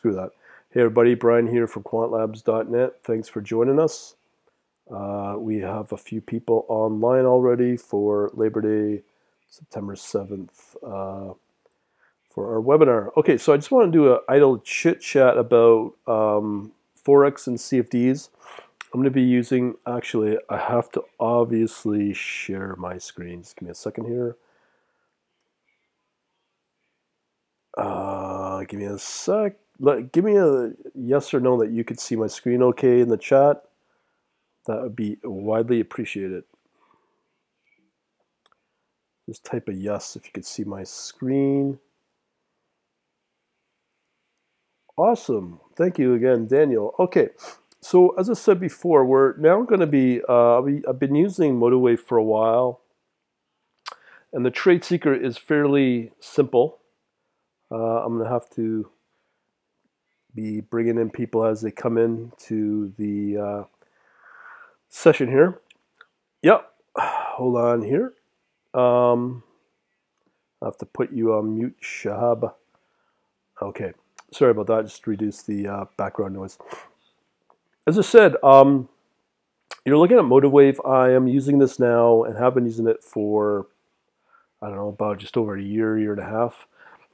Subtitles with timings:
[0.00, 0.30] screw that.
[0.70, 3.04] Hey everybody, Brian here from quantlabs.net.
[3.04, 4.14] Thanks for joining us.
[4.90, 9.02] Uh, we have a few people online already for Labor Day,
[9.50, 11.34] September 7th, uh,
[12.30, 13.14] for our webinar.
[13.18, 16.72] Okay, so I just want to do an idle chit chat about um,
[17.06, 18.30] Forex and CFDs.
[18.94, 23.42] I'm going to be using, actually, I have to obviously share my screen.
[23.42, 24.38] Just give me a second here.
[27.76, 29.56] Uh, give me a sec.
[30.12, 33.16] Give me a yes or no that you could see my screen okay in the
[33.16, 33.62] chat.
[34.66, 36.44] That would be widely appreciated.
[39.26, 41.78] Just type a yes if you could see my screen.
[44.98, 45.60] Awesome.
[45.76, 46.94] Thank you again, Daniel.
[46.98, 47.30] Okay,
[47.80, 52.00] so as I said before, we're now going to be, uh, I've been using MotiveWave
[52.00, 52.82] for a while,
[54.30, 56.80] and the trade secret is fairly simple.
[57.70, 58.90] Uh, I'm going to have to
[60.40, 63.64] be bringing in people as they come in to the uh,
[64.88, 65.60] session here.
[66.42, 68.14] Yep, hold on here.
[68.74, 69.42] Um,
[70.62, 72.54] I have to put you on mute, Shahab.
[73.60, 73.92] Okay,
[74.32, 74.84] sorry about that.
[74.86, 76.58] Just reduce the uh, background noise
[77.86, 78.88] as I said, um,
[79.84, 80.86] you're looking at MotiveWave.
[80.88, 83.66] I am using this now and have been using it for,
[84.62, 86.68] I don't know, about just over a year, year and a half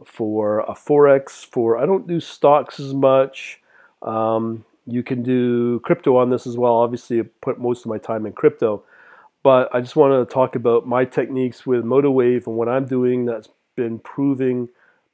[0.05, 1.45] for a Forex.
[1.45, 3.61] For I don't do stocks as much.
[4.03, 6.75] Um, you can do crypto on this as well.
[6.75, 8.83] Obviously, I put most of my time in crypto.
[9.43, 13.27] But I just want to talk about my techniques with MotiveWave and what I'm doing
[13.27, 14.69] that's been proving,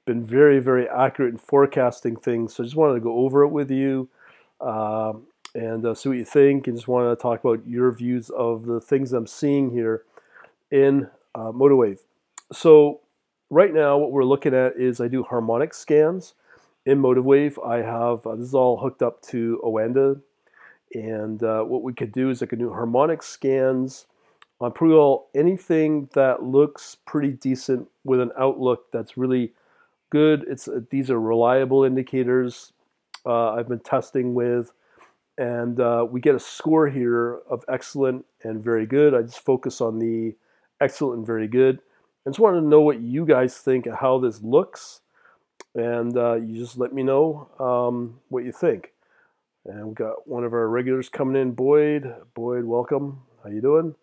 [0.06, 2.54] been very, very accurate in forecasting things.
[2.54, 4.08] So I just wanted to go over it with you.
[4.60, 6.66] Um, and uh, see what you think.
[6.66, 10.02] And just want to talk about your views of the things I'm seeing here
[10.70, 12.00] in uh, MotiveWave.
[12.52, 13.00] So
[13.52, 16.34] right now, what we're looking at is I do harmonic scans
[16.86, 17.64] in MotiveWave.
[17.64, 20.20] I have uh, this is all hooked up to Oanda,
[20.94, 24.06] and uh, what we could do is I could do harmonic scans
[24.60, 29.52] on pretty well anything that looks pretty decent with an outlook that's really
[30.10, 30.44] good.
[30.48, 32.72] It's uh, these are reliable indicators.
[33.24, 34.72] Uh, I've been testing with
[35.38, 39.14] and uh, we get a score here of excellent and very good.
[39.14, 40.34] I just focus on the
[40.80, 41.80] excellent and very good.
[42.24, 45.00] I just wanted to know what you guys think of how this looks,
[45.74, 48.92] and uh, you just let me know um, what you think.
[49.64, 52.14] And we've got one of our regulars coming in, Boyd.
[52.34, 53.22] Boyd, welcome.
[53.42, 53.96] How you doing?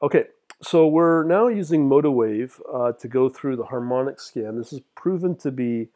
[0.00, 0.26] Okay,
[0.62, 4.56] so we're now using MotiveWave uh, to go through the harmonic scan.
[4.56, 5.88] This is proven to be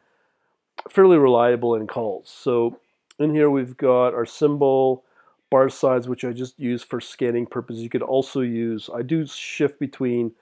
[0.90, 2.28] fairly reliable in calls.
[2.30, 2.80] So
[3.20, 5.04] in here we've got our symbol,
[5.50, 7.82] bar size, which I just use for scanning purposes.
[7.82, 10.32] You could also use, I do shift between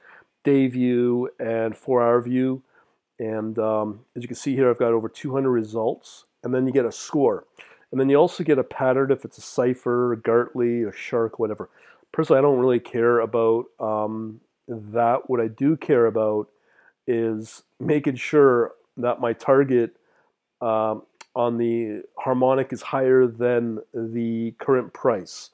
[0.47, 2.63] day view and four hour view.
[3.19, 6.25] And um, as you can see here, I've got over 200 results.
[6.45, 7.45] And then you get a score.
[7.91, 11.39] And then you also get a pattern if it's a cipher, a Gartley, a shark,
[11.39, 11.69] whatever.
[12.13, 15.29] Personally, I don't really care about um, that.
[15.29, 16.49] What I do care about
[17.07, 19.97] is making sure that my target
[20.61, 21.03] um,
[21.35, 25.51] on the harmonic is higher than the current price.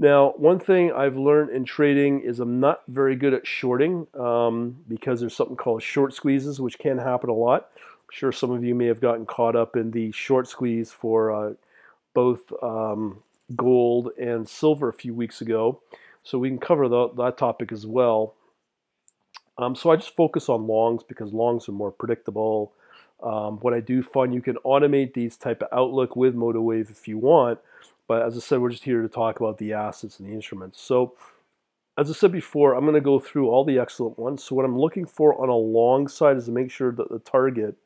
[0.00, 4.76] Now, one thing I've learned in trading is I'm not very good at shorting um,
[4.86, 7.70] because there's something called short squeezes, which can happen a lot.
[7.76, 11.32] I'm sure some of you may have gotten caught up in the short squeeze for
[11.32, 11.54] uh,
[12.14, 13.18] both um,
[13.56, 15.80] gold and silver a few weeks ago.
[16.22, 18.34] So we can cover the, that topic as well.
[19.58, 22.72] Um, so I just focus on longs because longs are more predictable
[23.22, 27.08] um, what I do find you can automate these type of outlook with MotiveWave if
[27.08, 27.58] you want,
[28.08, 30.80] but as I said, we're just here to talk about the assets and the instruments.
[30.80, 31.14] So
[31.98, 34.42] as I said before, I'm going to go through all the excellent ones.
[34.42, 37.18] So what I'm looking for on a long side is to make sure that the
[37.18, 37.76] target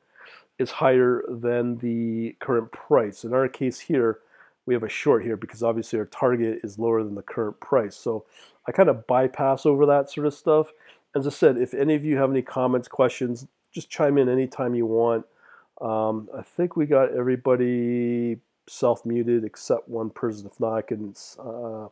[0.59, 3.25] is higher than the current price.
[3.25, 4.21] In our case here,
[4.65, 7.97] we have a short here because obviously our target is lower than the current price.
[7.97, 8.25] So
[8.69, 10.73] I kind of bypass over that sort of stuff.
[11.17, 14.75] As I said, if any of you have any comments, questions, just chime in anytime
[14.75, 15.27] you want.
[15.81, 20.47] Um, I think we got everybody self-muted except one person.
[20.47, 21.87] If not, I can uh,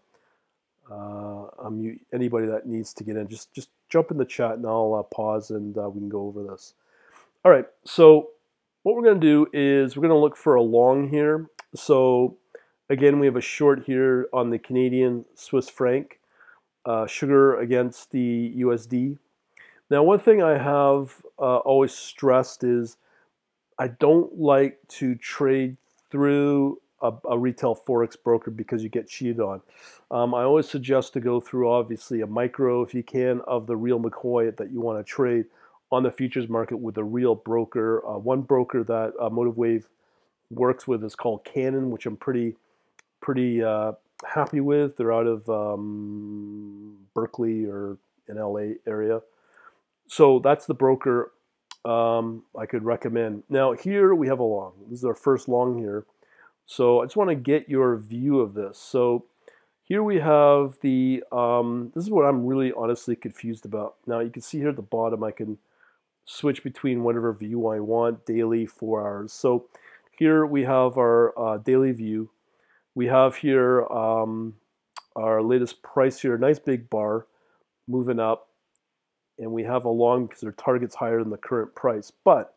[0.91, 3.29] uh, unmute anybody that needs to get in.
[3.29, 6.23] Just just jump in the chat and I'll uh, pause and uh, we can go
[6.23, 6.75] over this.
[7.45, 8.31] All right, so
[8.83, 11.49] what we're going to do is we're going to look for a long here.
[11.75, 12.37] So
[12.89, 16.21] again, we have a short here on the Canadian Swiss franc,
[16.85, 19.19] uh, sugar against the USD.
[19.91, 22.97] Now, one thing I have uh, always stressed is
[23.79, 25.77] I don't like to trade
[26.11, 29.63] through a, a, retail forex broker because you get cheated on.
[30.11, 33.77] Um, I always suggest to go through obviously a micro, if you can, of the
[33.77, 35.47] real McCoy that you want to trade
[35.91, 38.07] on the futures market with a real broker.
[38.07, 39.85] Uh, one broker that uh, MotiveWave
[40.51, 42.57] works with is called Cannon, which I'm pretty
[43.21, 43.93] pretty uh,
[44.27, 44.97] happy with.
[44.97, 47.99] They're out of um, Berkeley or
[48.29, 49.21] in LA area.
[50.07, 51.33] So that's the broker
[51.85, 53.43] um, I could recommend.
[53.49, 54.73] Now here we have a long.
[54.89, 56.05] This is our first long here.
[56.67, 58.79] So I just want to get your view of this.
[58.79, 59.25] So
[59.83, 63.97] here we have the, um, this is what I'm really honestly confused about.
[64.07, 65.59] Now you can see here at the bottom I can
[66.25, 69.33] switch between whatever view I want, daily, four hours.
[69.33, 69.67] So
[70.17, 72.31] here we have our uh, daily view.
[72.95, 74.55] We have here um,
[75.17, 77.27] our latest price here, nice big bar
[77.89, 78.50] moving up.
[79.41, 82.13] And we have a long because their target's higher than the current price.
[82.25, 82.55] But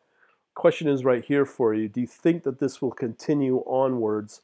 [0.53, 1.87] question is right here for you.
[1.87, 4.41] Do you think that this will continue onwards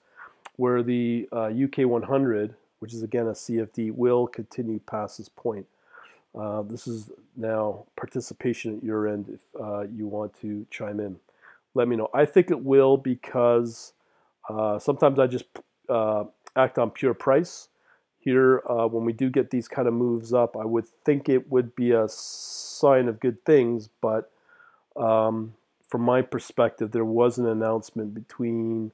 [0.56, 5.68] where the uh, UK 100, which is again a CFD, will continue past this point?
[6.38, 11.18] Uh, this is now participation at your end if uh, you want to chime in.
[11.74, 12.10] Let me know.
[12.14, 13.94] I think it will because
[14.50, 15.46] uh, sometimes I just
[15.88, 16.26] uh,
[16.56, 17.69] act on pure price.
[18.20, 21.50] Here, uh, when we do get these kind of moves up, I would think it
[21.50, 24.32] would be a sign of good things, but
[24.96, 25.54] um,
[25.88, 28.92] from my perspective, there was an announcement between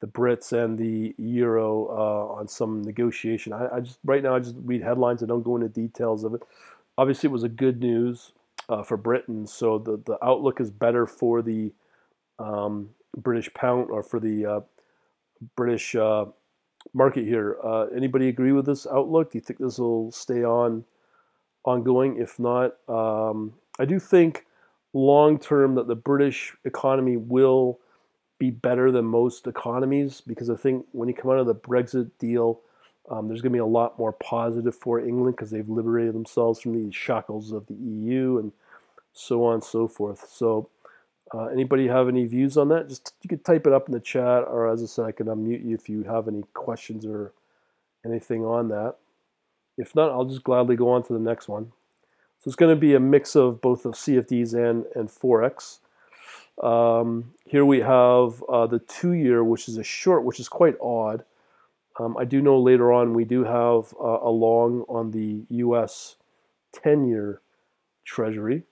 [0.00, 3.52] the Brits and the euro uh, on some negotiation.
[3.52, 5.22] I, I, just right now I just read headlines.
[5.22, 6.42] I don't go into details of it.
[6.98, 8.32] Obviously, it was a good news
[8.68, 11.72] uh, for Britain, so the the outlook is better for the
[12.38, 14.60] um, British pound or for the uh,
[15.56, 16.26] British uh,
[16.94, 17.56] market here.
[17.62, 19.32] Uh, anybody agree with this outlook?
[19.32, 20.84] Do you think this will stay on
[21.64, 22.18] ongoing?
[22.18, 24.46] If not, um, I do think
[24.92, 27.78] long term that the British economy will
[28.38, 32.10] be better than most economies because I think when you come out of the Brexit
[32.18, 32.60] deal,
[33.08, 36.60] um, there's going to be a lot more positive for England because they've liberated themselves
[36.60, 38.52] from the shackles of the EU and
[39.12, 40.28] so on and so forth.
[40.28, 40.68] So,
[41.34, 42.88] uh, anybody have any views on that?
[42.88, 45.26] Just you could type it up in the chat, or as I said, I can
[45.26, 47.32] unmute you if you have any questions or
[48.04, 48.96] anything on that.
[49.78, 51.72] If not, I'll just gladly go on to the next one.
[52.40, 55.78] So it's going to be a mix of both of CFDs and and forex.
[56.62, 60.76] Um, here we have uh, the two year, which is a short, which is quite
[60.80, 61.24] odd.
[61.98, 66.16] Um, I do know later on we do have uh, a long on the US
[66.72, 67.40] 10 year
[68.04, 68.62] treasury.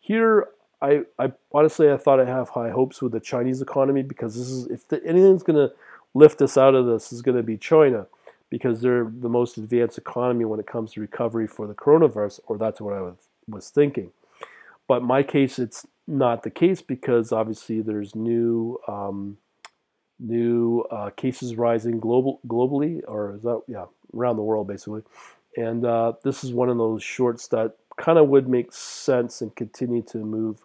[0.00, 0.48] Here,
[0.80, 4.48] I, I honestly I thought I have high hopes with the Chinese economy because this
[4.48, 5.74] is if the, anything's going to
[6.14, 8.06] lift us out of this is going to be China
[8.50, 12.56] because they're the most advanced economy when it comes to recovery for the coronavirus, or
[12.56, 13.16] that's what I was,
[13.48, 14.10] was thinking.
[14.88, 19.38] But my case, it's not the case because obviously there's new um,
[20.18, 25.02] new uh, cases rising global globally, or is that yeah around the world basically.
[25.56, 29.54] And uh, this is one of those shorts that kind of would make sense and
[29.56, 30.64] continue to move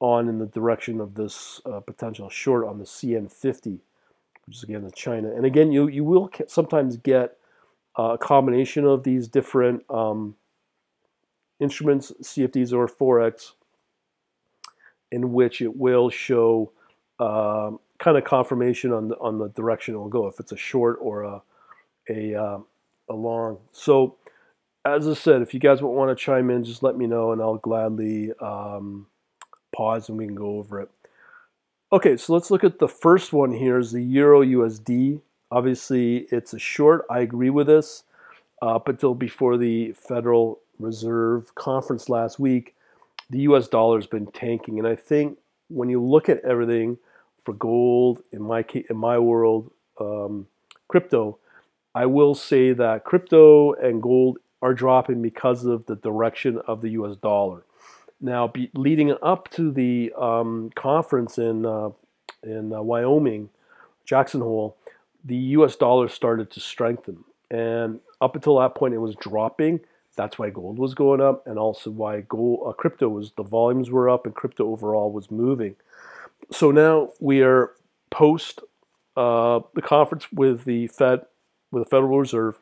[0.00, 3.78] on in the direction of this uh, potential short on the CN50,
[4.46, 5.34] which is again the China.
[5.34, 7.36] And again, you you will sometimes get
[7.98, 10.36] uh, a combination of these different um,
[11.60, 13.52] instruments, CFDs or Forex,
[15.10, 16.72] in which it will show
[17.20, 20.56] um, kind of confirmation on the, on the direction it will go, if it's a
[20.56, 21.42] short or a,
[22.10, 22.58] a, uh,
[23.08, 23.58] a long.
[23.72, 24.16] So,
[24.84, 27.40] as I said, if you guys want to chime in, just let me know and
[27.40, 29.06] I'll gladly um,
[29.74, 30.90] pause and we can go over it.
[31.92, 35.20] Okay, so let's look at the first one here is the Euro USD.
[35.50, 37.04] Obviously, it's a short.
[37.08, 38.02] I agree with this.
[38.60, 42.74] Uh, until before the Federal Reserve conference last week,
[43.30, 44.78] the US dollar has been tanking.
[44.78, 45.38] And I think
[45.68, 46.98] when you look at everything
[47.42, 50.46] for gold, in my, in my world, um,
[50.88, 51.38] crypto,
[51.94, 56.90] I will say that crypto and gold are dropping because of the direction of the
[56.90, 57.64] US dollar.
[58.20, 61.90] Now, be, leading up to the um, conference in, uh,
[62.42, 63.50] in uh, Wyoming,
[64.04, 64.76] Jackson Hole,
[65.24, 67.24] the US dollar started to strengthen.
[67.50, 69.80] And up until that point, it was dropping
[70.16, 73.90] that's why gold was going up, and also why gold uh, crypto was the volumes
[73.90, 75.76] were up, and crypto overall was moving.
[76.50, 77.72] So now we are
[78.10, 78.60] post
[79.16, 81.22] uh, the conference with the Fed,
[81.70, 82.58] with the Federal Reserve,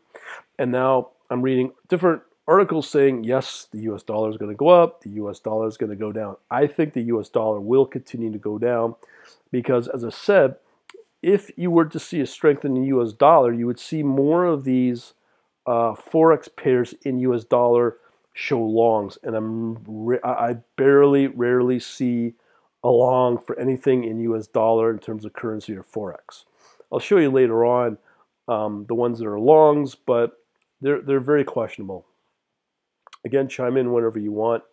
[0.58, 4.02] and now I'm reading different articles saying yes, the U.S.
[4.02, 5.38] dollar is going to go up, the U.S.
[5.38, 6.36] dollar is going to go down.
[6.50, 7.28] I think the U.S.
[7.28, 8.96] dollar will continue to go down
[9.50, 10.56] because, as I said,
[11.22, 13.12] if you were to see a strength in the U.S.
[13.12, 15.14] dollar, you would see more of these
[15.66, 17.96] uh, forex pairs in US dollar
[18.34, 22.34] show longs, and I'm I barely rarely see
[22.82, 26.44] a long for anything in US dollar in terms of currency or forex.
[26.92, 27.98] I'll show you later on
[28.48, 30.41] um, the ones that are longs, but
[30.82, 32.04] they're they're very questionable.
[33.24, 34.64] Again, chime in whenever you want.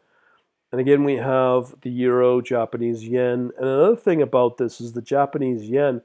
[0.71, 3.51] And again, we have the euro, Japanese yen.
[3.57, 6.01] And another thing about this is the Japanese yen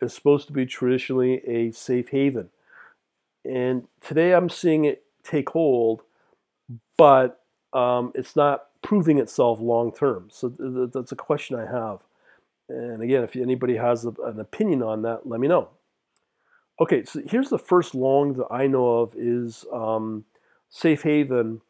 [0.00, 2.50] is supposed to be traditionally a safe haven.
[3.44, 6.02] And today I'm seeing it take hold,
[6.96, 7.40] but
[7.72, 10.28] um, it's not proving itself long term.
[10.30, 12.00] So th- that's a question I have.
[12.68, 15.70] And again, if anybody has a, an opinion on that, let me know.
[16.80, 20.24] Okay, so here's the first long that I know of is um,
[20.70, 21.60] safe haven,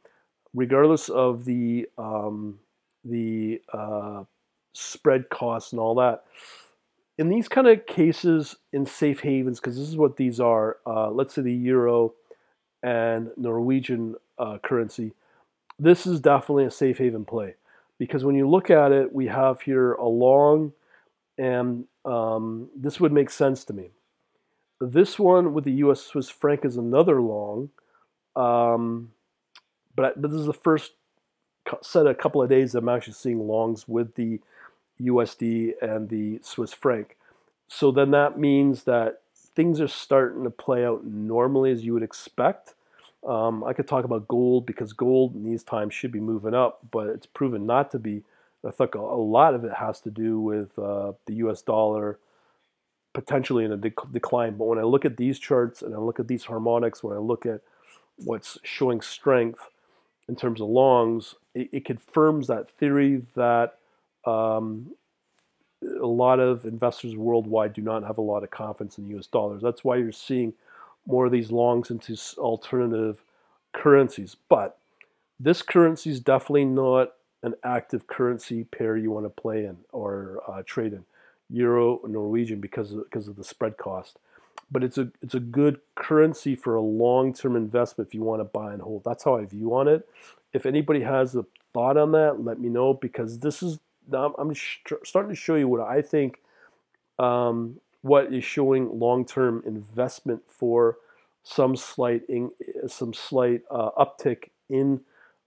[0.55, 2.59] regardless of the um,
[3.05, 4.25] the uh,
[4.73, 6.25] spread costs and all that.
[7.19, 11.11] In these kind of cases in safe havens, because this is what these are, uh,
[11.11, 12.15] let's say the euro
[12.83, 15.13] and Norwegian uh, currency,
[15.79, 17.55] this is definitely a safe haven play.
[17.99, 20.73] Because when you look at it, we have here a long,
[21.39, 23.91] and um, this would make sense to me.
[24.91, 27.71] This one with the US Swiss franc is another long,
[28.37, 29.13] um,
[29.95, 30.93] but, but this is the first
[31.83, 34.41] set a couple of days that I'm actually seeing longs with the
[35.01, 37.17] USD and the Swiss franc.
[37.69, 39.23] So then that means that
[39.55, 42.75] things are starting to play out normally as you would expect.
[43.27, 46.81] Um, I could talk about gold because gold in these times should be moving up,
[46.91, 48.23] but it's proven not to be.
[48.67, 52.19] I think a lot of it has to do with uh, the US dollar
[53.15, 54.57] potentially in a dec- decline.
[54.59, 57.21] But when I look at these charts and I look at these harmonics, when I
[57.21, 57.63] look at
[58.17, 59.71] what's showing strength
[60.29, 63.79] in terms of longs, it, it confirms that theory that
[64.27, 64.91] um,
[65.83, 69.63] a lot of investors worldwide do not have a lot of confidence in US dollars.
[69.63, 70.53] That's why you're seeing
[71.07, 73.23] more of these longs into alternative
[73.73, 74.37] currencies.
[74.49, 74.79] But
[75.39, 80.43] this currency is definitely not an active currency pair you want to play in or
[80.49, 81.05] uh, trade in.
[81.55, 84.19] Euro, Norwegian, because of, because of the spread cost.
[84.71, 88.41] But it's a it's a good currency for a long term investment if you want
[88.41, 89.05] to buy and hold.
[89.05, 90.09] That's how I view on it.
[90.53, 93.79] If anybody has a thought on that, let me know because this is
[94.13, 96.41] I'm starting to show you what I think
[97.19, 100.99] um, what is showing long-term investment for
[101.43, 102.51] some slight in,
[102.87, 105.01] some slight uh, uptick in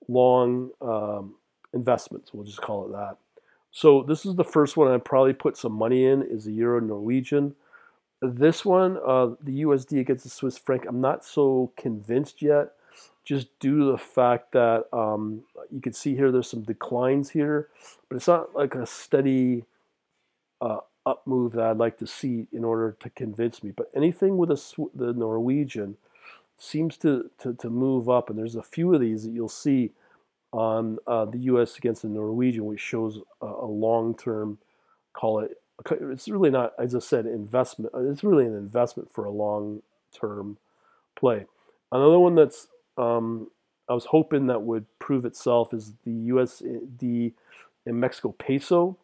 [0.08, 1.36] long um,
[1.74, 2.34] investments.
[2.34, 3.18] We'll just call it that.
[3.78, 6.82] So this is the first one I probably put some money in is the Euro
[6.82, 7.54] Norwegian.
[8.24, 12.72] This one, uh, the USD against the Swiss franc, I'm not so convinced yet,
[13.24, 17.68] just due to the fact that um, you can see here there's some declines here,
[18.10, 19.66] but it's not like a steady
[20.60, 23.70] uh, up move that I'd like to see in order to convince me.
[23.70, 25.98] But anything with a, the Norwegian
[26.58, 29.92] seems to, to, to move up, and there's a few of these that you'll see
[30.58, 31.78] on uh, the U.S.
[31.78, 34.58] against the Norwegian, which shows a, a long-term,
[35.14, 35.62] call it.
[35.92, 37.92] It's really not, as I said, investment.
[37.96, 40.58] It's really an investment for a long-term
[41.16, 41.46] play.
[41.92, 43.52] Another one that's um,
[43.88, 47.34] I was hoping that would prove itself is the USD
[47.86, 48.98] in Mexico peso.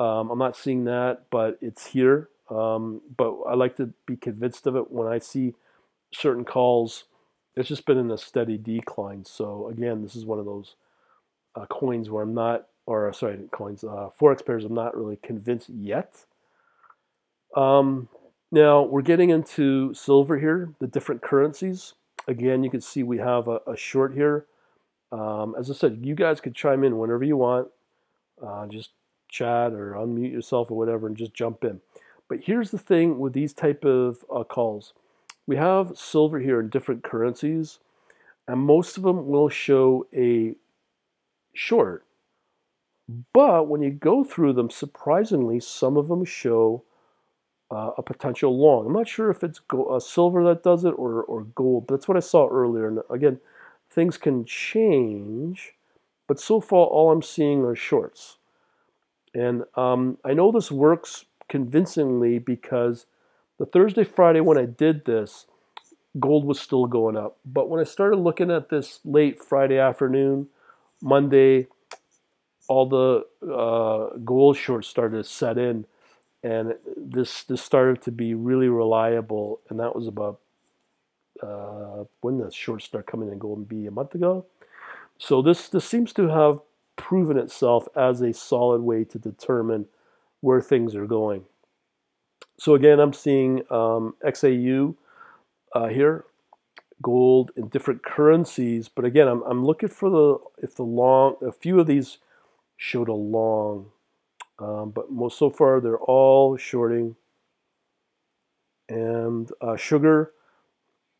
[0.00, 2.30] Um, I'm not seeing that, but it's here.
[2.48, 5.52] Um, but I like to be convinced of it when I see
[6.14, 7.04] certain calls.
[7.56, 9.26] It's just been in a steady decline.
[9.26, 10.76] So again, this is one of those
[11.56, 14.64] uh, coins where I'm not, or sorry, coins, uh, forex pairs.
[14.64, 16.24] I'm not really convinced yet.
[17.56, 18.08] Um,
[18.50, 21.94] now we're getting into silver here, the different currencies.
[22.26, 24.46] Again, you can see we have a, a short here.
[25.12, 27.68] Um, as I said, you guys could chime in whenever you want.
[28.44, 28.90] Uh, just
[29.28, 31.80] chat or unmute yourself or whatever and just jump in.
[32.28, 34.94] But here's the thing with these type of uh, calls.
[35.46, 37.78] We have silver here in different currencies,
[38.48, 40.54] and most of them will show a
[41.54, 42.04] short.
[43.32, 46.84] But when you go through them, surprisingly, some of them show
[47.70, 48.86] uh, a potential long.
[48.86, 52.08] I'm not sure if it's go- uh, silver that does it or, or gold, that's
[52.08, 52.88] what I saw earlier.
[52.88, 53.40] And again,
[53.90, 55.74] things can change,
[56.26, 58.38] but so far all I'm seeing are shorts.
[59.34, 63.06] And um, I know this works convincingly because
[63.58, 65.46] the Thursday, Friday when I did this,
[66.20, 67.36] gold was still going up.
[67.44, 70.48] But when I started looking at this late Friday afternoon,
[71.04, 71.68] Monday,
[72.66, 75.84] all the uh, gold shorts started to set in,
[76.42, 79.60] and this this started to be really reliable.
[79.68, 80.40] And that was about
[81.42, 84.46] uh, when the shorts start coming in gold and be a month ago.
[85.18, 86.60] So this this seems to have
[86.96, 89.86] proven itself as a solid way to determine
[90.40, 91.44] where things are going.
[92.58, 94.94] So again, I'm seeing um, XAU
[95.74, 96.24] uh, here,
[97.04, 98.88] gold in different currencies.
[98.88, 102.18] But again, I'm, I'm looking for the if the long a few of these
[102.76, 103.92] showed a long,
[104.58, 107.16] um, but most so far they're all shorting.
[108.88, 110.32] And uh, sugar,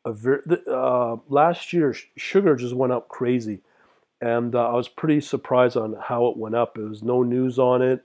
[0.07, 3.61] ver- uh, last year sugar just went up crazy
[4.21, 6.75] and uh, I was pretty surprised on how it went up.
[6.75, 8.05] There was no news on it,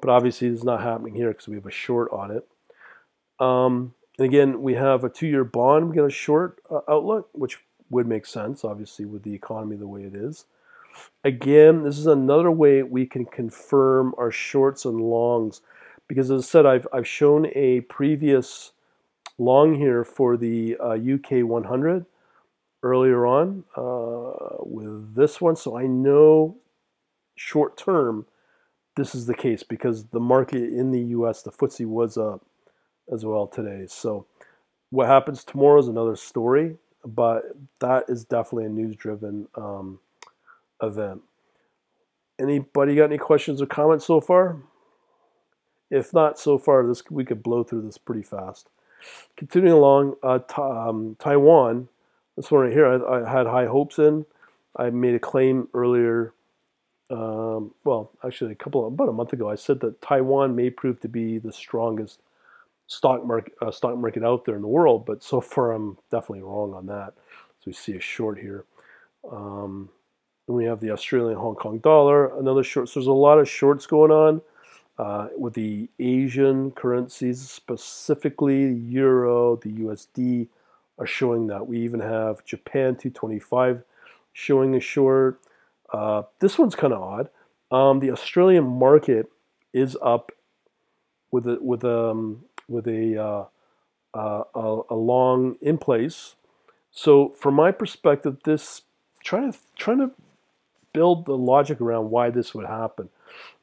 [0.00, 2.48] but obviously it's not happening here because we have a short on it.
[3.38, 5.88] Um, and again, we have a two-year bond.
[5.88, 9.88] We got a short uh, outlook, which would make sense, obviously, with the economy the
[9.88, 10.44] way it is.
[11.24, 15.62] Again, this is another way we can confirm our shorts and longs,
[16.06, 18.72] because as I said, I've I've shown a previous
[19.38, 22.04] long here for the uh, UK 100
[22.82, 25.56] earlier on uh, with this one.
[25.56, 26.58] So I know
[27.36, 28.26] short term
[28.96, 32.44] this is the case because the market in the US, the FTSE was up
[33.12, 33.86] as well today.
[33.88, 34.26] So
[34.90, 37.44] what happens tomorrow is another story, but
[37.80, 40.00] that is definitely a news driven um,
[40.82, 41.22] event.
[42.38, 44.56] Anybody got any questions or comments so far?
[45.90, 48.68] If not so far, this we could blow through this pretty fast.
[49.36, 51.88] Continuing along, uh, um, Taiwan
[52.40, 54.24] this one right here, I, I, had high hopes in.
[54.74, 56.32] I made a claim earlier.
[57.10, 60.70] Um, well, actually, a couple of, about a month ago, I said that Taiwan may
[60.70, 62.20] prove to be the strongest
[62.90, 65.06] stock market uh, stock market out there in the world.
[65.06, 67.14] But so far, I'm definitely wrong on that.
[67.60, 68.64] So we see a short here.
[69.30, 69.88] Um,
[70.48, 72.88] and we have the Australian Hong Kong dollar, another short.
[72.88, 74.42] So there's a lot of shorts going on
[74.98, 80.48] uh, with the Asian currencies, specifically the euro, the USD,
[80.98, 81.68] are showing that.
[81.68, 83.84] We even have Japan 225
[84.32, 85.40] showing a short.
[85.92, 87.28] Uh, this one's kind of odd.
[87.70, 89.30] Um, the Australian market
[89.72, 90.32] is up
[91.30, 93.44] with a with um, with a, uh,
[94.14, 96.36] a, a long in place.
[96.90, 98.82] So from my perspective, this
[99.22, 100.10] trying to trying to
[100.92, 103.10] build the logic around why this would happen.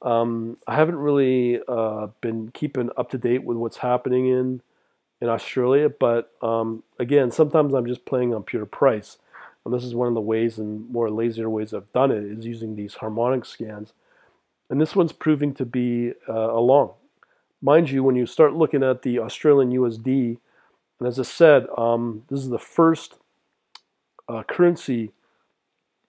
[0.01, 4.61] Um, I haven't really uh, been keeping up to date with what's happening in
[5.21, 5.89] in Australia.
[5.89, 9.17] But um, again, sometimes I'm just playing on pure price.
[9.65, 12.45] And this is one of the ways and more lazier ways I've done it is
[12.45, 13.91] using these harmonic scans.
[14.69, 16.93] And this one's proving to be uh, a long.
[17.61, 20.37] Mind you, when you start looking at the Australian USD,
[20.99, 23.15] and as I said, um, this is the first
[24.29, 25.11] uh, currency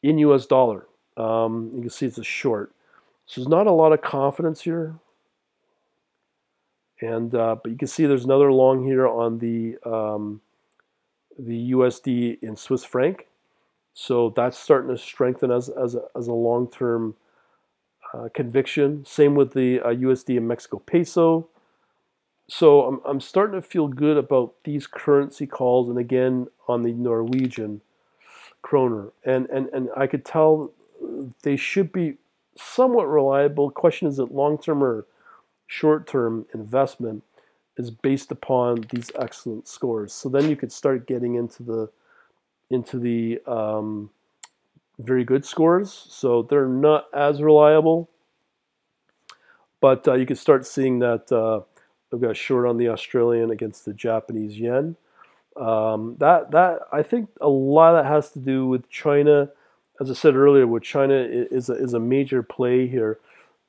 [0.03, 0.87] in US dollar.
[1.17, 2.73] Um, you can see it's a short.
[3.27, 4.97] So there's not a lot of confidence here.
[7.01, 10.41] And uh, but you can see there's another long here on the um,
[11.39, 13.27] the USD in Swiss franc.
[13.95, 17.15] So that's starting to strengthen as as a, as a long term
[18.15, 19.05] uh, conviction.
[19.05, 21.49] Same with the uh, USD and Mexico peso.
[22.49, 26.93] So I'm I'm starting to feel good about these currency calls, and again on the
[26.93, 27.83] Norwegian
[28.63, 30.73] kroner, and and and I could tell
[31.43, 32.15] they should be
[32.57, 33.71] somewhat reliable.
[33.71, 35.07] Question is it long term or
[35.69, 37.23] short-term investment
[37.77, 40.13] is based upon these excellent scores.
[40.13, 41.91] So then you could start getting into the
[42.71, 44.11] into the um,
[44.99, 46.07] very good scores.
[46.11, 48.11] So they're not as reliable,
[49.81, 51.61] but uh, you can start seeing that uh,
[52.13, 54.97] I've got short on the Australian against the Japanese yen.
[55.57, 59.51] Um, that that I think a lot of that has to do with China.
[60.01, 63.19] As I said earlier, with China is a, is a major play here.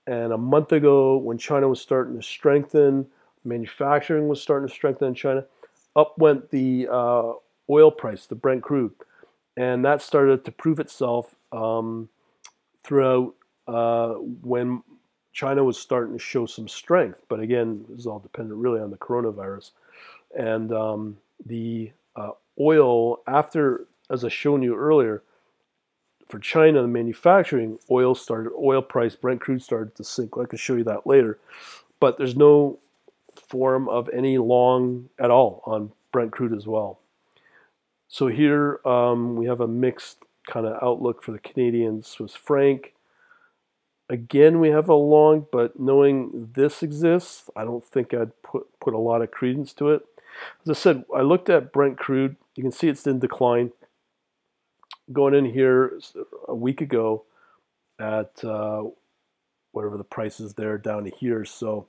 [0.05, 3.07] And a month ago, when China was starting to strengthen,
[3.43, 5.45] manufacturing was starting to strengthen in China,
[5.95, 7.33] up went the uh,
[7.69, 8.91] oil price, the Brent crude.
[9.59, 12.07] And that started to prove itself um,
[12.81, 13.35] throughout
[13.67, 14.83] uh, when
[15.33, 17.21] China was starting to show some strength.
[17.27, 19.71] But again, this is all dependent really on the coronavirus.
[20.33, 25.23] And um, the uh, oil, after, as I shown you earlier,
[26.29, 30.37] for China, the manufacturing oil started, oil price, Brent crude started to sink.
[30.37, 31.37] I can show you that later.
[31.99, 32.79] But there's no
[33.49, 37.01] form of any long at all on Brent crude as well.
[38.09, 40.17] So here um, we have a mixed
[40.47, 42.93] kind of outlook for the Canadian Swiss franc.
[44.09, 48.95] Again, we have a long, but knowing this exists, I don't think I'd put, put
[48.95, 50.01] a lot of credence to it.
[50.63, 52.35] As I said, I looked at Brent crude.
[52.55, 53.71] You can see it's in decline
[55.13, 55.99] going in here
[56.47, 57.25] a week ago
[57.99, 58.85] at uh,
[59.71, 61.45] whatever the price is there down to here.
[61.45, 61.85] So,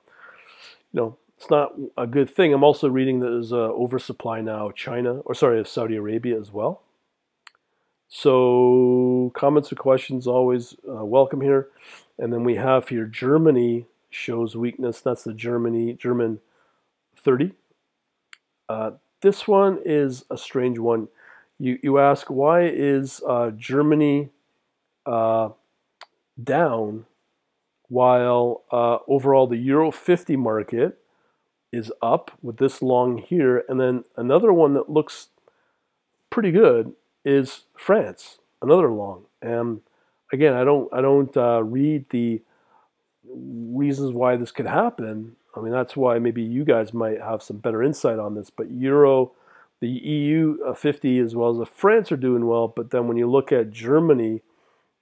[0.92, 2.52] you know, it's not a good thing.
[2.52, 6.52] I'm also reading that there's a oversupply now China, or sorry, of Saudi Arabia as
[6.52, 6.82] well.
[8.08, 11.68] So comments or questions always uh, welcome here.
[12.18, 15.00] And then we have here Germany shows weakness.
[15.00, 16.40] That's the Germany German
[17.16, 17.52] 30.
[18.68, 18.90] Uh,
[19.22, 21.08] this one is a strange one
[21.58, 24.30] you, you ask why is uh, Germany
[25.06, 25.50] uh,
[26.42, 27.06] down
[27.88, 30.99] while uh, overall the Euro 50 market
[31.72, 35.28] is up with this long here, and then another one that looks
[36.30, 36.92] pretty good
[37.24, 39.24] is France, another long.
[39.42, 39.80] And
[40.32, 42.42] again, I don't I don't uh, read the
[43.24, 45.36] reasons why this could happen.
[45.56, 48.50] I mean, that's why maybe you guys might have some better insight on this.
[48.50, 49.32] But Euro,
[49.80, 52.68] the EU uh, 50 as well as the France are doing well.
[52.68, 54.42] But then when you look at Germany,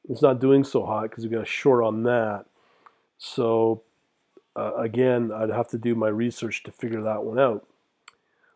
[0.09, 2.46] it's not doing so hot because we got a short on that.
[3.18, 3.83] So
[4.59, 7.66] uh, again, I'd have to do my research to figure that one out.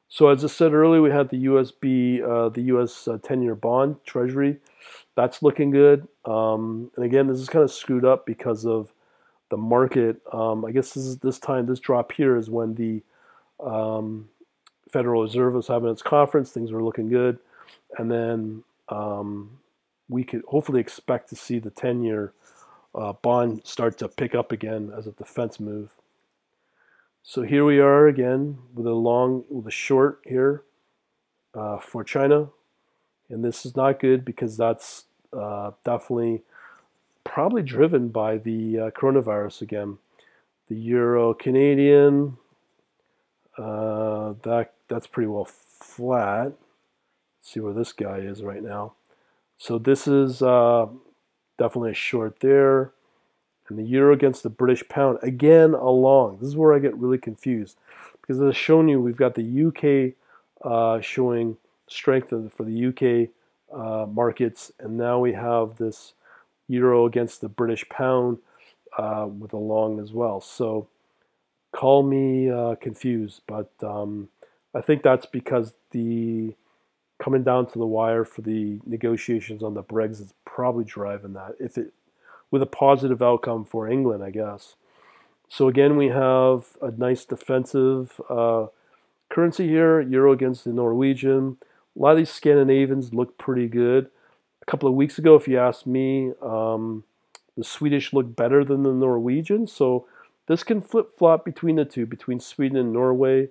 [0.08, 3.96] So as I said earlier, we had the USB, uh, the US 10-year uh, bond
[4.04, 4.58] Treasury.
[5.14, 6.08] That's looking good.
[6.24, 8.92] Um, and again, this is kind of screwed up because of
[9.50, 10.20] the market.
[10.32, 13.02] Um, I guess this is this time, this drop here is when the
[13.64, 14.28] um,
[14.90, 16.50] Federal Reserve was having its conference.
[16.50, 17.38] Things were looking good,
[17.96, 19.58] and then um,
[20.08, 22.32] we could hopefully expect to see the 10-year
[22.94, 25.90] uh, bond start to pick up again as a defense move.
[27.22, 30.62] So here we are again with a long, with a short here
[31.54, 32.48] uh, for China.
[33.28, 36.42] And this is not good because that's uh, definitely
[37.24, 39.98] probably driven by the uh, coronavirus again.
[40.68, 42.36] The Euro Canadian,
[43.56, 46.46] uh, that that's pretty well flat.
[46.46, 46.56] Let's
[47.42, 48.94] see where this guy is right now.
[49.58, 50.86] So this is uh,
[51.58, 52.92] definitely a short there.
[53.68, 56.38] And the euro against the British pound, again, a long.
[56.38, 57.76] This is where I get really confused.
[58.20, 60.14] Because as I've shown you, we've got the UK
[60.64, 63.30] uh, showing strength for the UK
[63.72, 64.72] uh, markets.
[64.78, 66.14] And now we have this
[66.68, 68.38] euro against the British pound
[68.98, 70.40] uh, with a long as well.
[70.40, 70.88] So
[71.72, 74.28] call me uh, confused, but um,
[74.74, 76.54] I think that's because the
[77.22, 81.54] coming down to the wire for the negotiations on the Brexit is probably driving that.
[81.60, 81.92] If it
[82.50, 84.74] with a positive outcome for England, I guess.
[85.48, 88.66] So again, we have a nice defensive uh,
[89.30, 91.58] currency here, euro against the Norwegian.
[91.96, 94.10] A lot of these Scandinavians look pretty good.
[94.60, 97.04] A couple of weeks ago, if you asked me, um,
[97.56, 99.66] the Swedish looked better than the Norwegian.
[99.66, 100.06] So
[100.46, 103.48] this can flip flop between the two, between Sweden and Norway.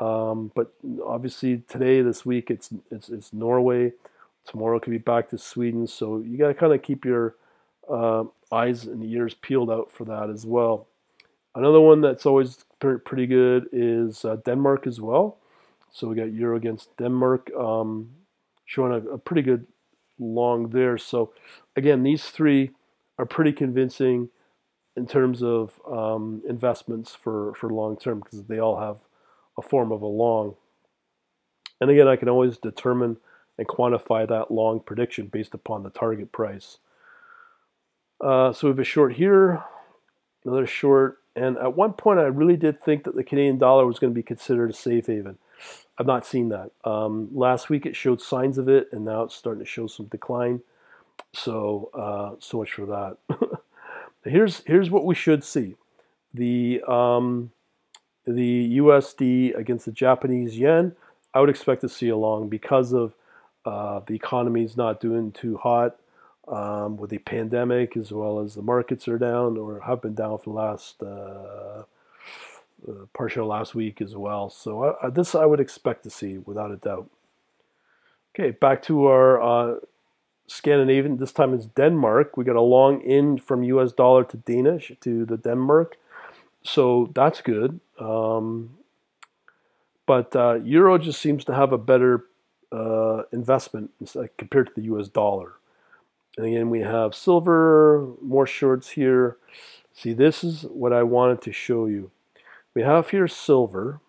[0.00, 0.72] Um, but
[1.04, 3.92] obviously today, this week, it's, it's, it's Norway.
[4.46, 5.86] Tomorrow could be back to Sweden.
[5.86, 7.34] So you got to kind of keep your
[7.90, 10.86] uh, eyes and ears peeled out for that as well.
[11.54, 15.38] Another one that's always pretty good is uh, Denmark as well.
[15.90, 18.10] So we got Euro against Denmark, um,
[18.66, 19.66] showing a, a, pretty good
[20.18, 20.98] long there.
[20.98, 21.32] So
[21.74, 22.70] again, these three
[23.18, 24.28] are pretty convincing
[24.96, 28.98] in terms of um, investments for, for long term because they all have
[29.58, 30.54] a form of a long.
[31.80, 33.18] And again, I can always determine
[33.58, 36.78] and quantify that long prediction based upon the target price.
[38.20, 39.62] Uh, so we have a short here,
[40.44, 43.98] another short, and at one point I really did think that the Canadian dollar was
[43.98, 45.38] going to be considered a safe haven.
[45.98, 46.70] I've not seen that.
[46.84, 50.06] Um, last week it showed signs of it, and now it's starting to show some
[50.06, 50.62] decline.
[51.32, 53.60] So, uh, so much for that.
[54.24, 55.74] here's here's what we should see:
[56.32, 57.50] the um,
[58.28, 60.94] the USD against the Japanese yen.
[61.34, 63.14] I would expect to see a long because of
[63.64, 65.96] uh, the economy's not doing too hot
[66.46, 70.38] um, with the pandemic, as well as the markets are down or have been down
[70.38, 71.84] for the last uh,
[72.88, 74.48] uh, partial last week as well.
[74.48, 77.10] So I, this I would expect to see without a doubt.
[78.34, 79.76] Okay, back to our uh,
[80.46, 81.18] Scandinavian.
[81.18, 82.36] This time it's Denmark.
[82.36, 83.92] We got a long in from U.S.
[83.92, 85.96] dollar to Danish to the Denmark,
[86.62, 87.80] so that's good.
[87.98, 88.78] Um,
[90.06, 92.24] but uh, euro just seems to have a better
[92.72, 93.90] uh, investment
[94.36, 95.08] compared to the U.S.
[95.08, 95.54] dollar.
[96.36, 99.36] And again, we have silver, more shorts here.
[99.92, 102.10] See, this is what I wanted to show you.
[102.74, 104.00] We have here silver.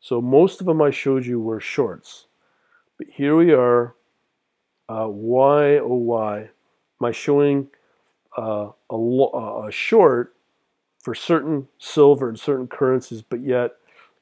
[0.00, 2.26] So most of them I showed you were shorts.
[2.96, 3.94] But here we are,
[4.88, 7.68] uh, why oh why am I showing
[8.36, 10.34] uh, a, uh, a short
[11.00, 13.72] for certain silver and certain currencies, but yet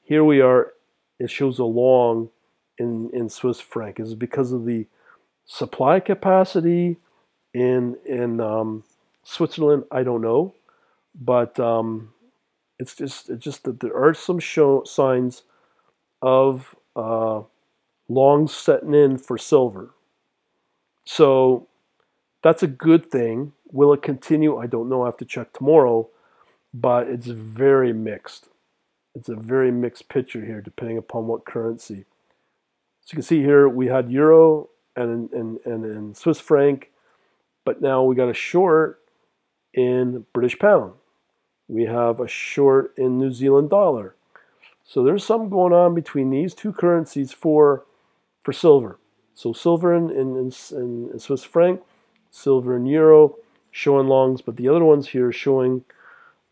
[0.02, 0.72] here we are,
[1.18, 2.30] it shows a long
[2.78, 3.98] in, in Swiss franc.
[3.98, 4.86] Is it because of the
[5.46, 6.98] supply capacity
[7.54, 8.84] in in um,
[9.22, 10.54] Switzerland, I don't know,
[11.18, 12.12] but um,
[12.78, 15.42] it's just it's just that there are some show signs
[16.20, 17.42] of uh,
[18.08, 19.90] long setting in for silver.
[21.04, 21.66] So
[22.42, 23.52] that's a good thing.
[23.72, 24.58] Will it continue?
[24.58, 25.02] I don't know.
[25.02, 26.08] I have to check tomorrow,
[26.80, 28.48] but it's very mixed.
[29.14, 32.04] It's a very mixed picture here, depending upon what currency.
[33.00, 36.90] So you can see here we had euro and and and, and Swiss franc,
[37.64, 39.00] but now we got a short
[39.72, 40.92] in British pound.
[41.66, 44.14] We have a short in New Zealand dollar.
[44.84, 47.84] So there's something going on between these two currencies for
[48.42, 48.98] for silver.
[49.34, 51.82] So silver in, in, in, in Swiss franc,
[52.30, 53.36] silver in euro
[53.70, 55.84] showing longs, but the other ones here showing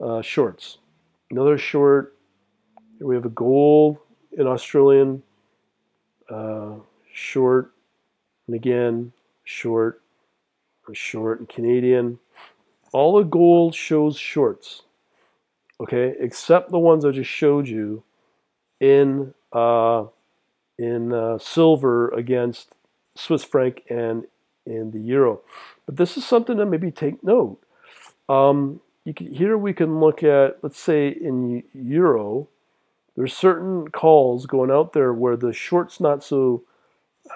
[0.04, 0.78] uh, shorts.
[1.30, 2.16] Another short.
[2.98, 3.98] Here we have a gold
[4.32, 5.22] in Australian
[6.28, 6.74] uh,
[7.12, 7.72] short,
[8.46, 9.12] and again
[9.44, 10.02] short,
[10.92, 12.18] short in Canadian.
[12.92, 14.82] All the gold shows shorts,
[15.80, 18.04] okay, except the ones I just showed you
[18.78, 20.04] in uh,
[20.78, 22.74] in uh, silver against
[23.16, 24.26] Swiss franc and
[24.66, 25.40] in the euro.
[25.86, 27.58] But this is something to maybe take note.
[28.28, 28.80] Um,
[29.12, 32.48] can, here we can look at, let's say in euro,
[33.16, 36.64] there's certain calls going out there where the short's not so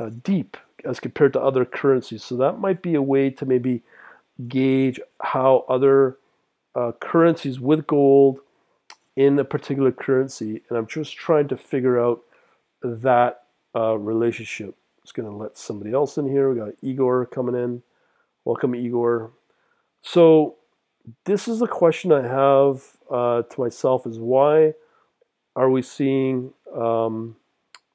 [0.00, 2.24] uh, deep as compared to other currencies.
[2.24, 3.82] So that might be a way to maybe
[4.46, 6.16] gauge how other
[6.74, 8.40] uh, currencies with gold
[9.16, 10.62] in a particular currency.
[10.68, 12.22] And I'm just trying to figure out
[12.82, 13.42] that
[13.74, 14.76] uh, relationship.
[15.02, 16.50] It's going to let somebody else in here.
[16.50, 17.82] We got Igor coming in.
[18.44, 19.32] Welcome, Igor.
[20.02, 20.57] So
[21.24, 24.74] this is a question I have uh, to myself: is why
[25.56, 27.36] are we seeing um,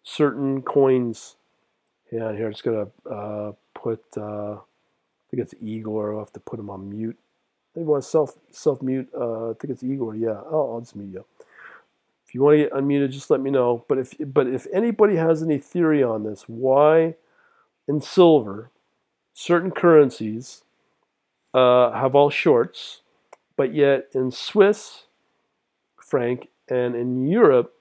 [0.03, 1.35] certain coins?
[2.11, 4.03] Yeah, here I'm just gonna uh, put.
[4.15, 6.13] Uh, I think it's Igor.
[6.13, 7.17] I'll have to put him on mute.
[7.75, 9.09] Maybe want to self self mute.
[9.15, 10.15] Uh, I think it's Igor.
[10.15, 11.25] Yeah, I'll, I'll just mute you.
[12.27, 13.85] If you want to get unmuted, just let me know.
[13.87, 17.15] But if but if anybody has any theory on this, why
[17.87, 18.71] in silver
[19.33, 20.63] certain currencies
[21.53, 23.01] uh, have all shorts,
[23.55, 25.05] but yet in Swiss
[26.01, 27.73] franc and in Europe,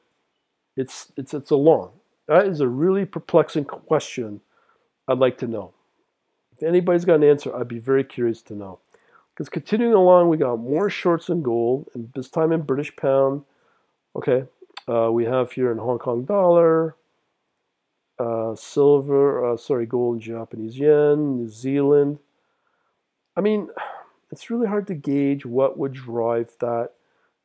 [0.77, 1.93] it's it's it's a long.
[2.29, 4.41] That is a really perplexing question.
[5.09, 5.73] I'd like to know.
[6.53, 8.79] If anybody's got an answer, I'd be very curious to know.
[9.35, 13.43] Because continuing along, we got more shorts in gold, and this time in British pound,
[14.15, 14.45] Okay,
[14.89, 16.97] uh, we have here in Hong Kong dollar,
[18.19, 22.19] uh, silver, uh, sorry, gold and Japanese yen, New Zealand.
[23.35, 23.69] I mean,
[24.33, 26.93] it's really hard to gauge what would drive that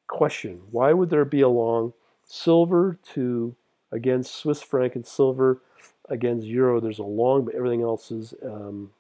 [0.08, 0.62] question.
[0.72, 1.94] Why would there be a long
[2.26, 3.56] silver to
[3.92, 5.62] against Swiss franc and silver
[6.10, 6.80] against euro?
[6.80, 8.92] There's a long, but everything else is um,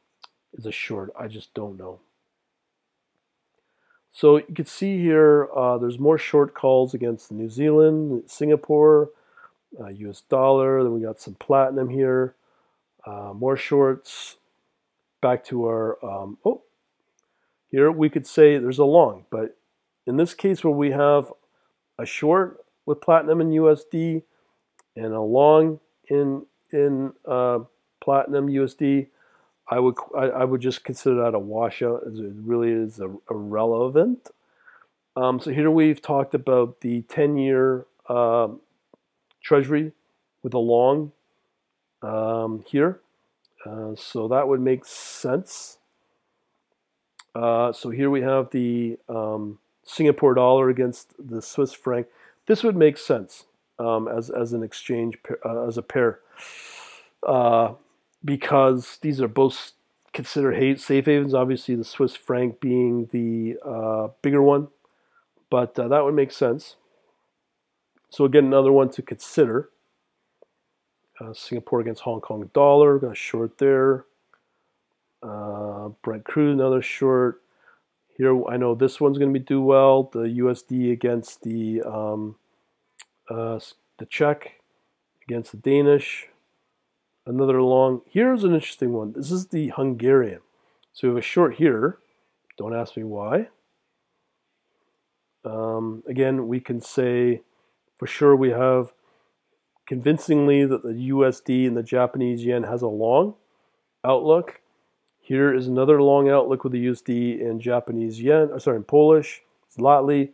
[0.54, 1.12] is a short.
[1.17, 2.02] I just don't know.
[4.12, 9.12] So you can see here, uh, there's more short calls against New Zealand, Singapore,
[9.80, 10.84] uh, US dollar.
[10.84, 12.36] Then we got some platinum here,
[13.06, 14.38] uh, more shorts.
[15.21, 16.63] Back to our, um, oh,
[17.71, 19.58] here we could say there's a long, but
[20.06, 21.32] in this case where we have
[21.99, 24.23] a short with platinum and USD
[24.95, 27.60] and a long in, in uh,
[27.99, 29.08] platinum USD,
[29.69, 33.13] I would I, I, would just consider that a washout as it really is a,
[33.30, 34.30] irrelevant.
[35.17, 38.62] Um, so here we've talked about the 10-year uh, um,
[39.43, 39.91] treasury
[40.43, 41.12] with a long
[42.01, 43.01] um, here.
[43.65, 45.76] Uh, so that would make sense.
[47.38, 52.08] Uh, so here we have the um, Singapore dollar against the Swiss franc.
[52.47, 53.45] This would make sense
[53.78, 56.19] um, as, as an exchange, uh, as a pair.
[57.21, 57.73] Uh,
[58.26, 59.73] because these are both
[60.13, 61.36] considered safe havens.
[61.36, 64.69] Obviously, the Swiss franc being the uh, bigger one,
[65.52, 66.76] but uh, that would make sense.
[68.10, 69.69] So again, another one to consider.
[71.34, 74.06] Singapore against Hong Kong dollar, got short there.
[75.27, 77.41] Uh, Brent crude, another short.
[78.15, 80.09] Here, I know this one's going to be do well.
[80.11, 82.35] The USD against the um,
[83.29, 83.59] uh,
[83.99, 84.61] the Czech
[85.27, 86.27] against the Danish
[87.27, 88.01] another long.
[88.09, 89.13] Here's an interesting one.
[89.13, 90.39] This is the Hungarian.
[90.93, 91.99] So we have a short here.
[92.57, 93.49] Don't ask me why.
[95.45, 97.41] Um, again, we can say
[97.99, 98.93] for sure we have
[99.87, 103.35] convincingly that the USD and the Japanese yen has a long
[104.03, 104.61] outlook.
[105.27, 109.41] Here is another long outlook with the USD and Japanese yen, or sorry, in Polish,
[109.77, 110.29] zloty.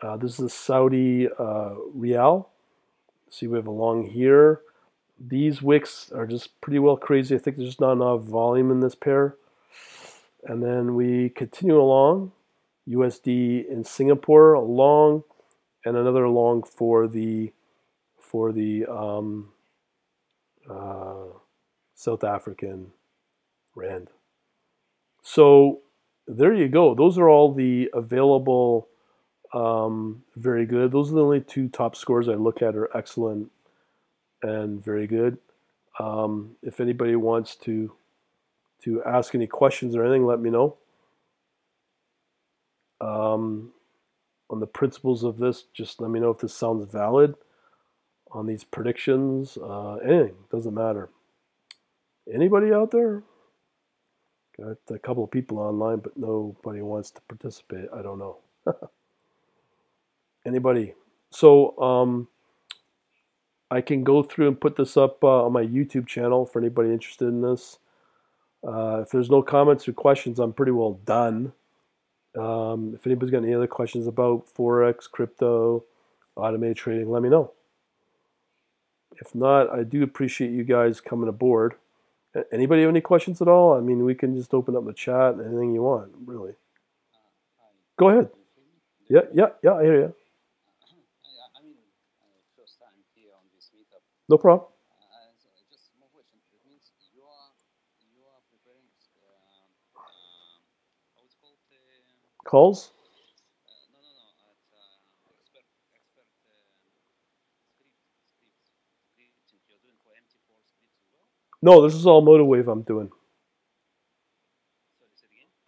[0.00, 2.48] Uh, this is the Saudi uh, rial.
[3.28, 4.62] See, we have a long here.
[5.18, 7.34] These wicks are just pretty well crazy.
[7.34, 9.36] I think there's just not enough volume in this pair.
[10.44, 12.32] And then we continue along.
[12.88, 15.22] USD in Singapore, a long,
[15.84, 17.52] and another long for the
[18.18, 19.50] for the um,
[20.66, 21.26] uh,
[21.94, 22.92] South African
[23.74, 24.08] rand.
[25.22, 25.82] So
[26.26, 26.94] there you go.
[26.94, 28.88] Those are all the available.
[29.52, 30.92] Um, very good.
[30.92, 33.50] Those are the only two top scores I look at are excellent
[34.42, 35.38] and very good.
[35.98, 37.92] Um, if anybody wants to
[38.82, 40.76] to ask any questions or anything, let me know.
[43.00, 43.72] Um,
[44.48, 47.34] on the principles of this, just let me know if this sounds valid
[48.30, 49.58] on these predictions.
[49.58, 51.10] Uh, anything doesn't matter.
[52.32, 53.22] Anybody out there?
[54.60, 57.88] Got a couple of people online, but nobody wants to participate.
[57.94, 58.38] I don't know.
[60.46, 60.94] Anybody?
[61.30, 62.28] So um,
[63.70, 66.90] I can go through and put this up uh, on my YouTube channel for anybody
[66.90, 67.78] interested in this.
[68.66, 71.52] Uh, if there's no comments or questions, I'm pretty well done.
[72.38, 75.84] Um, if anybody's got any other questions about Forex, crypto,
[76.36, 77.52] automated trading, let me know.
[79.16, 81.74] If not, I do appreciate you guys coming aboard.
[82.52, 83.76] Anybody have any questions at all?
[83.76, 86.52] I mean, we can just open up the chat anything you want, really.
[87.98, 88.28] Go ahead.
[89.08, 90.14] Yeah, yeah, yeah, I hear you.
[94.28, 94.68] No problem.
[102.44, 102.92] Calls?
[111.62, 113.10] No, this is all MotiveWave I'm doing.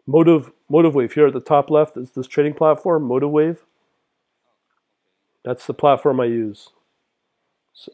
[0.07, 3.59] Motive MotiveWave here at the top left is this trading platform, MotiveWave.
[5.44, 6.70] That's the platform I use.
[7.74, 7.92] So,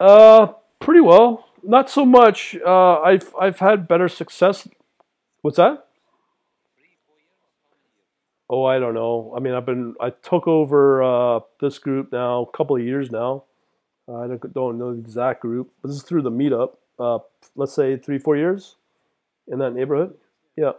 [0.00, 1.46] uh, pretty well.
[1.62, 2.56] Not so much.
[2.64, 4.66] Uh, I've I've had better success.
[5.42, 5.86] What's that?
[8.50, 9.32] Oh, I don't know.
[9.36, 13.10] I mean, I've been I took over uh, this group now a couple of years
[13.10, 13.44] now.
[14.08, 15.70] I don't, don't know the exact group.
[15.80, 16.74] But this is through the meetup.
[16.98, 17.18] Uh,
[17.56, 18.76] let's say three, four years
[19.48, 20.14] in that neighborhood.
[20.56, 20.72] Yeah.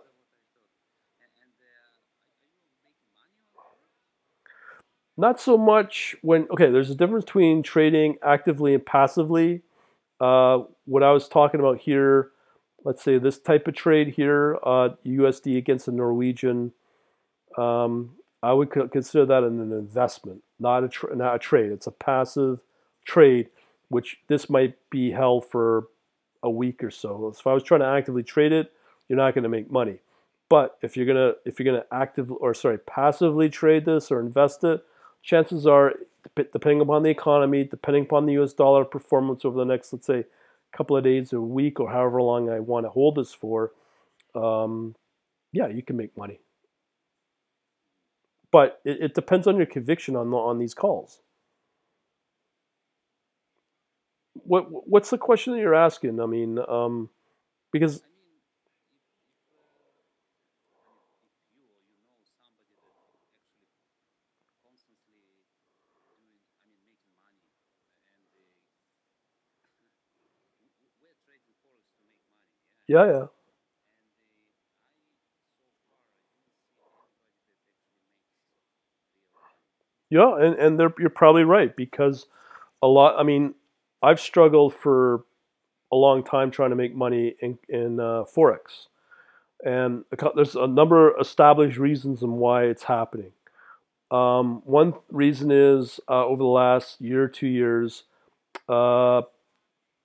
[5.15, 9.61] Not so much when, okay, there's a difference between trading actively and passively.
[10.19, 12.31] Uh, what I was talking about here,
[12.83, 16.73] let's say this type of trade here, uh, USD against the Norwegian,
[17.57, 21.71] um, I would consider that an investment, not a, tra- not a trade.
[21.71, 22.61] It's a passive
[23.05, 23.49] trade,
[23.89, 25.87] which this might be held for
[26.41, 27.33] a week or so.
[27.37, 28.71] If I was trying to actively trade it,
[29.07, 29.99] you're not going to make money.
[30.49, 34.63] But if you're gonna if you're gonna actively or sorry passively trade this or invest
[34.63, 34.83] it,
[35.23, 35.93] chances are,
[36.35, 38.53] depending upon the economy, depending upon the U.S.
[38.53, 40.25] dollar performance over the next let's say
[40.73, 43.71] couple of days, a week, or however long I want to hold this for,
[44.35, 44.95] um,
[45.51, 46.39] yeah, you can make money.
[48.51, 51.21] But it, it depends on your conviction on the, on these calls.
[54.45, 56.19] What what's the question that you're asking?
[56.19, 57.09] I mean, um,
[57.71, 58.03] because
[72.87, 73.25] yeah, yeah.
[80.09, 82.27] Yeah, and, and you're probably right because
[82.81, 83.19] a lot.
[83.19, 83.55] I mean,
[84.03, 85.23] I've struggled for
[85.91, 88.87] a long time trying to make money in, in uh, forex,
[89.63, 90.03] and
[90.35, 93.31] there's a number of established reasons and why it's happening.
[94.11, 98.03] Um, one reason is uh, over the last year, two years,
[98.69, 99.23] uh,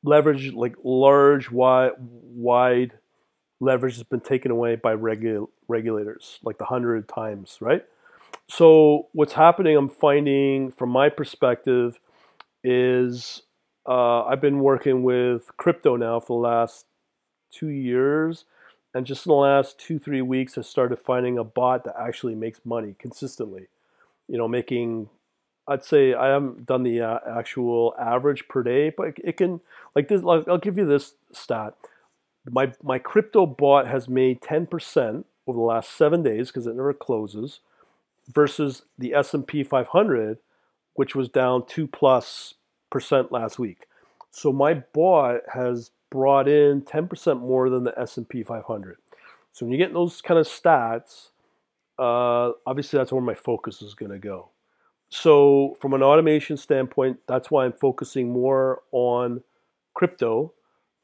[0.02, 2.92] leverage like large, wide, wide
[3.60, 7.84] leverage has been taken away by regu- regulators, like the hundred times, right?
[8.48, 9.76] So what's happening?
[9.76, 11.98] I'm finding, from my perspective,
[12.64, 13.42] is
[13.88, 16.84] uh, I've been working with crypto now for the last
[17.50, 18.44] two years.
[18.94, 22.34] And just in the last two, three weeks, I started finding a bot that actually
[22.34, 23.68] makes money consistently.
[24.28, 25.08] You know, making,
[25.66, 29.60] I'd say I haven't done the uh, actual average per day, but it can,
[29.94, 31.74] like this, I'll give you this stat.
[32.50, 36.92] My, my crypto bot has made 10% over the last seven days because it never
[36.92, 37.60] closes
[38.30, 40.38] versus the S&P 500,
[40.94, 42.54] which was down two plus
[43.30, 43.86] last week.
[44.30, 48.98] So my bot has brought in 10% more than the S&P 500.
[49.52, 51.30] So when you get those kind of stats,
[51.98, 54.50] uh, obviously that's where my focus is going to go.
[55.10, 59.42] So from an automation standpoint, that's why I'm focusing more on
[59.94, 60.52] crypto.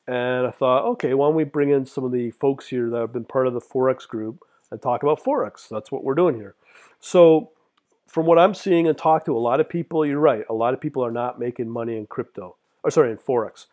[0.07, 3.01] And I thought, okay, why don't we bring in some of the folks here that
[3.01, 4.41] have been part of the Forex group
[4.71, 5.69] and talk about Forex?
[5.71, 6.55] That's what we're doing here.
[7.01, 7.51] So
[8.15, 10.45] from what I'm seeing and talk to a lot of people, you're right.
[10.49, 12.55] A lot of people are not making money in crypto,
[12.85, 13.67] or sorry, in forex.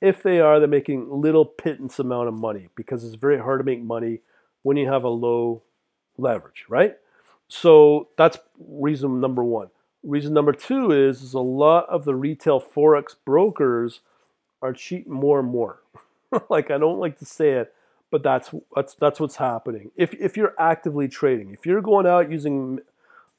[0.00, 3.64] If they are, they're making little pittance amount of money because it's very hard to
[3.64, 4.20] make money
[4.62, 5.62] when you have a low
[6.16, 6.96] leverage, right?
[7.48, 9.70] So that's reason number one.
[10.04, 13.98] Reason number two is, is a lot of the retail forex brokers
[14.62, 15.80] are cheating more and more.
[16.48, 17.74] like I don't like to say it,
[18.12, 19.90] but that's that's that's what's happening.
[19.96, 22.78] If if you're actively trading, if you're going out using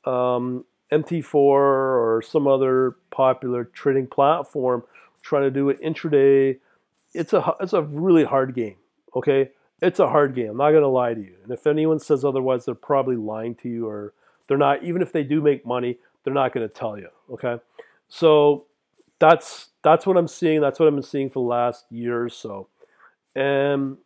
[0.06, 4.84] um, MT4 or some other popular trading platform,
[5.22, 6.58] trying to do it intraday
[7.14, 8.76] it's a it's a really hard game.
[9.16, 9.50] Okay,
[9.82, 10.52] it's a hard game.
[10.52, 11.36] I'm not gonna lie to you.
[11.43, 14.14] And if anyone says otherwise, they're probably lying to you, or
[14.47, 14.84] they're not.
[14.84, 17.10] Even if they do make money, they're not gonna tell you.
[17.32, 17.58] Okay,
[18.08, 18.66] so
[19.20, 20.62] that's that's what I'm seeing.
[20.62, 22.68] That's what I've been seeing for the last year or so.
[23.36, 23.97] And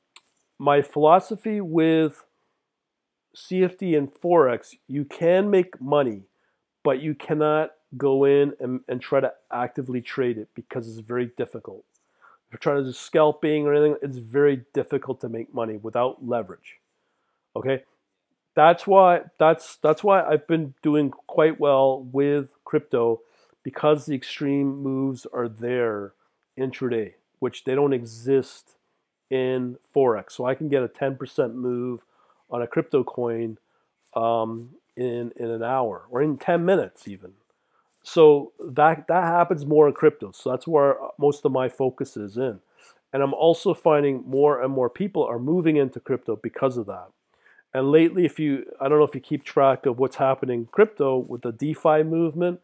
[0.60, 2.24] my philosophy with
[3.36, 6.24] CFD and Forex, you can make money,
[6.84, 11.32] but you cannot go in and, and try to actively trade it because it's very
[11.38, 11.84] difficult.
[12.48, 16.28] If you're trying to do scalping or anything, it's very difficult to make money without
[16.28, 16.80] leverage.
[17.56, 17.84] Okay?
[18.56, 23.22] That's why that's that's why I've been doing quite well with crypto
[23.64, 26.14] because the extreme moves are there
[26.58, 28.76] intraday, which they don't exist
[29.32, 30.34] in Forex.
[30.34, 32.02] So I can get a 10% move
[32.50, 33.58] on a crypto coin
[34.16, 37.34] um, in, in an hour or in 10 minutes even.
[38.04, 40.32] So that, that happens more in crypto.
[40.32, 42.60] So that's where most of my focus is in.
[43.14, 47.08] And I'm also finding more and more people are moving into crypto because of that.
[47.74, 50.66] And lately, if you, I don't know if you keep track of what's happening in
[50.68, 52.60] crypto with the DeFi movement,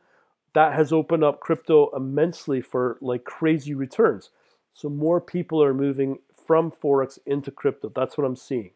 [0.54, 4.30] that has opened up crypto immensely for like crazy returns.
[4.74, 7.92] So more people are moving from forex into crypto.
[7.94, 8.72] That's what I'm seeing.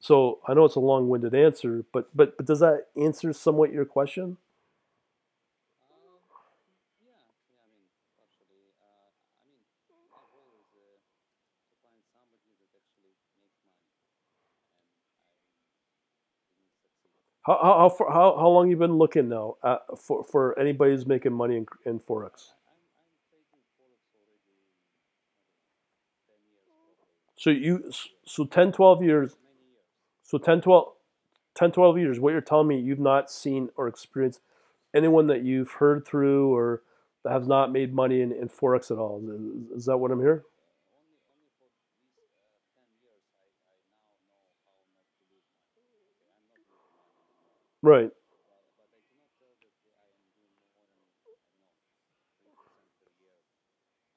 [0.00, 3.84] So I know it's a long-winded answer, but but but does that answer somewhat your
[3.84, 4.36] question?
[17.42, 21.06] How how how, how, how long you been looking now uh, for for anybody who's
[21.06, 22.52] making money in, in forex?
[27.36, 27.90] So you
[28.26, 29.36] so 10 12 years.
[30.28, 30.92] So 10 12
[31.54, 32.20] 10 12 years.
[32.20, 34.42] What you're telling me you've not seen or experienced
[34.94, 36.82] anyone that you've heard through or
[37.24, 39.22] that has not made money in, in forex at all.
[39.72, 40.42] Is, is that what I'm hearing?
[47.80, 48.10] Right.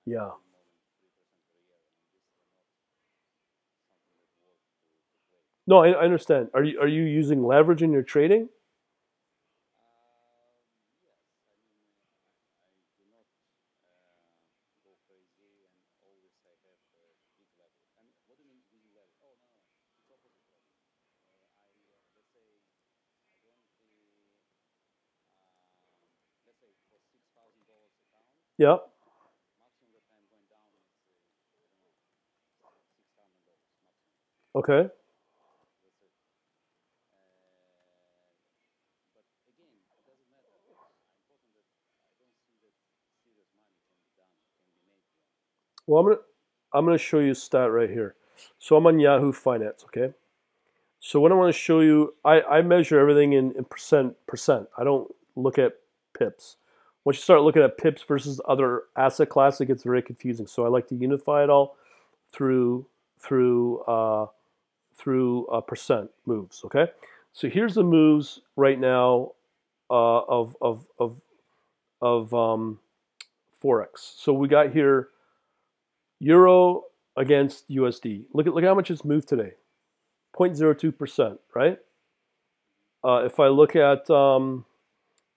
[0.05, 0.32] Yeah.
[5.72, 6.49] No, I, I understand.
[6.53, 8.49] Are you are you using leverage in your trading?
[28.57, 28.78] Yeah.
[34.55, 34.89] Okay.
[45.91, 46.21] Well, I'm gonna
[46.73, 48.15] I'm gonna show you a stat right here.
[48.59, 49.83] So I'm on Yahoo Finance.
[49.87, 50.13] Okay.
[51.01, 54.69] So what I want to show you, I, I measure everything in, in percent percent.
[54.77, 55.73] I don't look at
[56.17, 56.55] pips.
[57.03, 60.47] Once you start looking at pips versus other asset class, it gets very confusing.
[60.47, 61.75] So I like to unify it all
[62.31, 62.85] through
[63.19, 64.27] through uh,
[64.95, 66.61] through uh, percent moves.
[66.63, 66.87] Okay,
[67.33, 69.33] so here's the moves right now
[69.89, 71.19] uh, of of of
[72.01, 72.79] of um,
[73.61, 73.87] forex.
[73.97, 75.09] So we got here
[76.22, 76.84] euro
[77.17, 78.26] against USD.
[78.34, 79.53] Look at look how much it's moved today,
[80.36, 81.80] 0.02 percent, right?
[83.03, 84.65] Uh, if I look at um,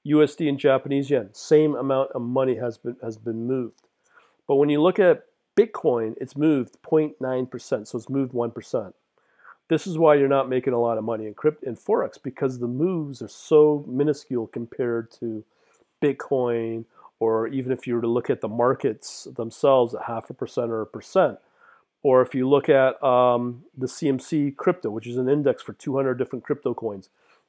[0.06, 3.80] USD and Japanese yen, same amount of money has been has been moved.
[4.46, 5.24] But when you look at
[5.56, 8.92] Bitcoin, it's moved 0.9%, so it's moved 1%.
[9.68, 12.58] This is why you're not making a lot of money in crypto in forex because
[12.58, 15.44] the moves are so minuscule compared to
[16.02, 16.84] Bitcoin
[17.20, 20.70] or even if you were to look at the markets themselves at half a percent
[20.70, 21.38] or a percent
[22.04, 26.14] or if you look at um, the CMC crypto, which is an index for 200
[26.14, 27.08] different crypto coins,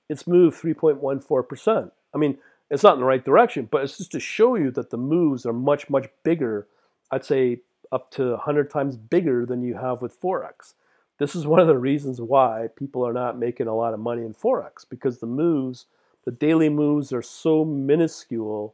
[0.09, 1.91] it's moved 3.14%.
[2.13, 2.37] I mean,
[2.71, 5.45] it's not in the right direction, but it's just to show you that the moves
[5.45, 6.67] are much, much bigger.
[7.11, 7.59] I'd say
[7.91, 10.73] up to 100 times bigger than you have with Forex.
[11.19, 14.23] This is one of the reasons why people are not making a lot of money
[14.23, 15.85] in Forex because the moves,
[16.23, 18.73] the daily moves, are so minuscule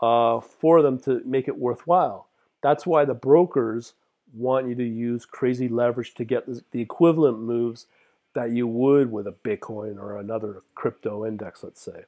[0.00, 2.28] uh, for them to make it worthwhile.
[2.62, 3.94] That's why the brokers
[4.32, 7.86] want you to use crazy leverage to get the equivalent moves
[8.34, 12.04] that you would with a Bitcoin or another crypto index, let's say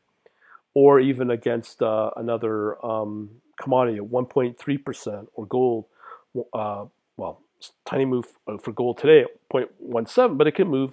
[0.77, 5.87] or even against uh, another um, commodity at 1.3% or gold.
[6.53, 6.85] Uh,
[7.17, 7.41] well,
[7.87, 10.93] tiny move uh, for gold today at 0.17, but it can move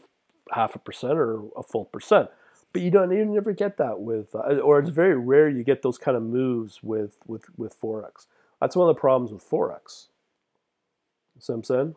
[0.54, 2.30] half a percent or a full percent.
[2.74, 5.84] But you don't you never get that with, uh, or it's very rare you get
[5.84, 8.26] those kind of moves with with with forex.
[8.60, 10.08] That's one of the problems with forex.
[11.40, 11.96] See saying?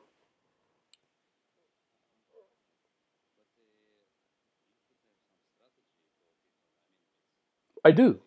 [7.85, 8.21] I do.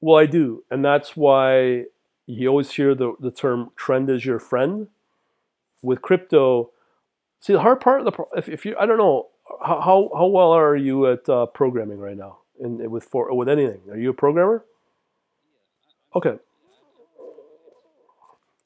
[0.00, 1.86] Well, I do, and that's why
[2.26, 4.88] you always hear the, the term "trend is your friend."
[5.82, 6.70] With crypto,
[7.40, 9.28] see the hard part of the if, if you I don't know
[9.64, 13.80] how how well are you at uh, programming right now in with for with anything?
[13.90, 14.64] Are you a programmer?
[16.14, 16.38] Okay.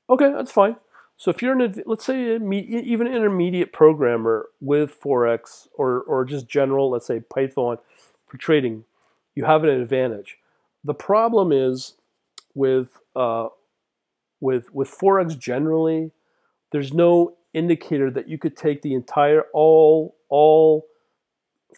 [0.08, 0.76] Okay, that's fine.
[1.16, 6.90] So if you're an, let's say, even intermediate programmer with Forex or, or just general,
[6.90, 7.78] let's say Python
[8.26, 8.84] for trading,
[9.34, 10.38] you have an advantage.
[10.82, 11.94] The problem is
[12.54, 13.48] with, uh,
[14.40, 16.10] with, with Forex generally,
[16.72, 20.86] there's no indicator that you could take the entire, all, all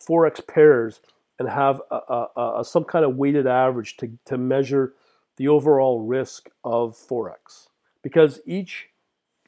[0.08, 1.00] Forex pairs
[1.38, 4.94] and have a, a, a, some kind of weighted average to, to measure
[5.36, 7.68] the overall risk of Forex.
[8.02, 8.88] Because each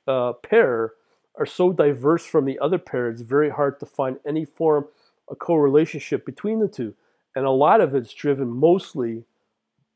[0.09, 0.95] uh, pair
[1.37, 4.87] are so diverse from the other pair, it's very hard to find any form
[5.29, 6.95] of co-relationship between the two.
[7.35, 9.24] And a lot of it's driven mostly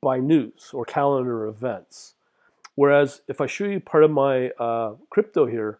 [0.01, 2.15] by news or calendar events.
[2.75, 5.80] Whereas if I show you part of my uh, crypto here,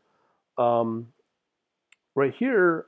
[0.61, 1.09] um,
[2.15, 2.87] right here,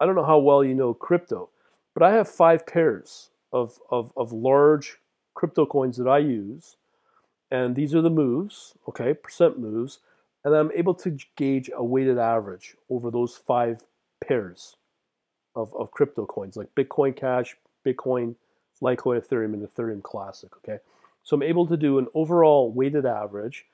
[0.00, 1.50] I don't know how well you know crypto,
[1.94, 4.98] but I have five pairs of, of, of large
[5.34, 6.76] crypto coins that I use.
[7.50, 9.98] And these are the moves, okay, percent moves
[10.44, 13.84] and I'm able to gauge a weighted average over those five
[14.24, 14.76] pairs
[15.54, 18.34] of, of crypto coins like Bitcoin Cash, Bitcoin,
[18.82, 20.50] Litecoin, Ethereum, and Ethereum Classic.
[20.58, 20.78] Okay,
[21.22, 23.66] so I'm able to do an overall weighted average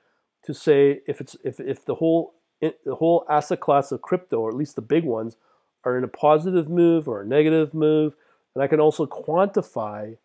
[0.44, 4.48] to say if it's if, if the whole the whole asset class of crypto, or
[4.48, 5.36] at least the big ones,
[5.84, 8.14] are in a positive move or a negative move,
[8.54, 10.16] and I can also quantify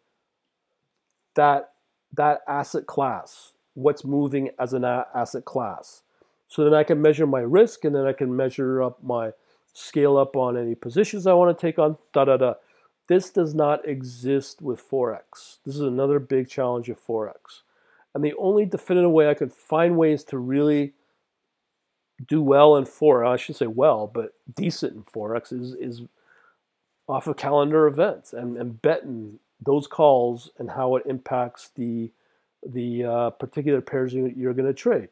[1.35, 1.73] that
[2.15, 6.03] that asset class, what's moving as an asset class.
[6.47, 9.31] So then I can measure my risk and then I can measure up my
[9.73, 12.53] scale up on any positions I want to take on, da da da.
[13.07, 15.57] This does not exist with Forex.
[15.65, 17.61] This is another big challenge of Forex.
[18.13, 20.93] And the only definitive way I could find ways to really
[22.27, 26.01] do well in Forex, I should say well, but decent in Forex is, is
[27.07, 32.11] off of calendar events and, and betting those calls and how it impacts the,
[32.65, 35.09] the uh, particular pairs you're going to trade.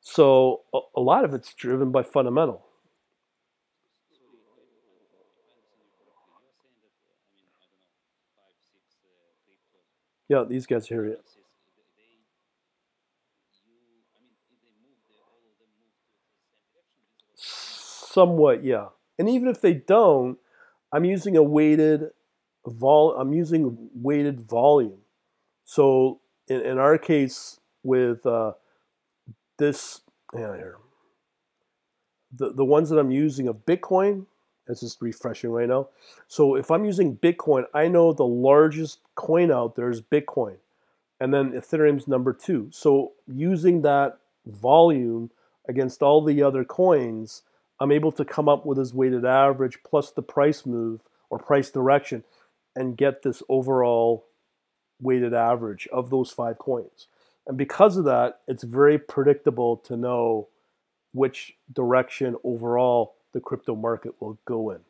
[0.00, 2.64] So a, a lot of it's driven by fundamental.
[10.28, 11.16] Yeah, these guys here.
[18.12, 18.86] Somewhat, yeah.
[19.18, 20.36] And even if they don't,
[20.92, 22.10] I'm using a weighted
[22.66, 23.14] vol.
[23.16, 25.02] I'm using weighted volume.
[25.64, 28.52] So in, in our case with uh,
[29.58, 30.00] this
[30.34, 30.78] here.
[32.36, 34.26] The the ones that I'm using of Bitcoin,
[34.66, 35.88] it's just refreshing right now.
[36.26, 40.56] So if I'm using Bitcoin, I know the largest coin out there is Bitcoin.
[41.20, 42.70] And then Ethereum's number two.
[42.72, 45.30] So using that volume
[45.68, 47.42] against all the other coins,
[47.80, 51.00] I'm able to come up with this weighted average plus the price move
[51.30, 52.24] or price direction
[52.76, 54.26] and get this overall
[55.00, 57.08] weighted average of those five coins.
[57.46, 60.48] And because of that, it's very predictable to know
[61.12, 64.80] which direction overall the crypto market will go in.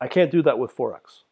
[0.00, 1.22] I can't do that with Forex.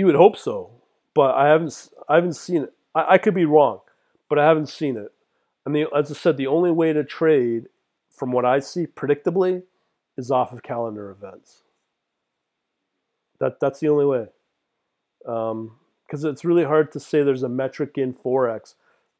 [0.00, 0.70] You would hope so,
[1.14, 1.90] but I haven't.
[2.08, 2.72] I haven't seen it.
[2.94, 3.80] I, I could be wrong,
[4.30, 5.12] but I haven't seen it.
[5.66, 7.66] I mean, as I said, the only way to trade
[8.10, 9.62] from what I see, predictably,
[10.16, 11.64] is off of calendar events.
[13.40, 14.28] That that's the only way.
[15.18, 18.76] Because um, it's really hard to say there's a metric in forex,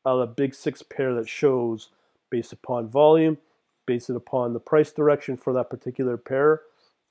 [0.06, 1.90] uh, a big six pair that shows
[2.30, 3.36] based upon volume,
[3.84, 6.62] based it upon the price direction for that particular pair,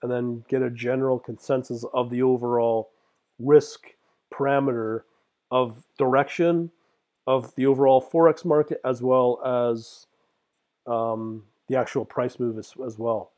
[0.02, 2.90] and then get a general consensus of the overall
[3.40, 3.88] risk
[4.34, 5.02] parameter
[5.52, 6.72] of direction
[7.26, 10.08] of the overall forex market as well as
[10.88, 13.32] um, the actual price move as, as well.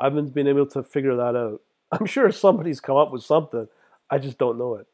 [0.00, 1.60] I haven't been able to figure that out.
[1.92, 3.68] I'm sure somebody's come up with something.
[4.10, 4.86] I just don't know it.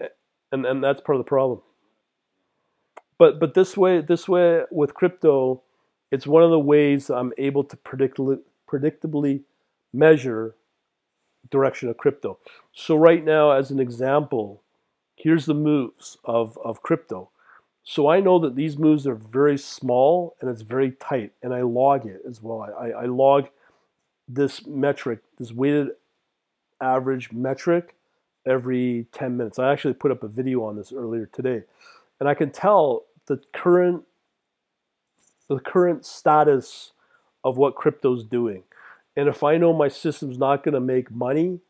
[0.52, 1.60] and and that's part of the problem.
[3.18, 5.62] But but this way this way with crypto,
[6.10, 9.42] it's one of the ways I'm able to predictably predictably
[9.92, 10.54] measure
[11.50, 12.38] direction of crypto.
[12.72, 14.62] So right now, as an example,
[15.16, 17.30] here's the moves of, of crypto.
[17.82, 21.62] So I know that these moves are very small and it's very tight, and I
[21.62, 22.62] log it as well.
[22.62, 23.48] I, I, log
[24.26, 25.90] this metric, this weighted
[26.80, 27.94] average metric,
[28.44, 29.60] every 10 minutes.
[29.60, 31.62] I actually put up a video on this earlier today,
[32.18, 34.02] and I can tell the current
[35.48, 36.92] the current status
[37.44, 38.64] of what crypto's doing.
[39.16, 41.60] And if I know my system's not going to make money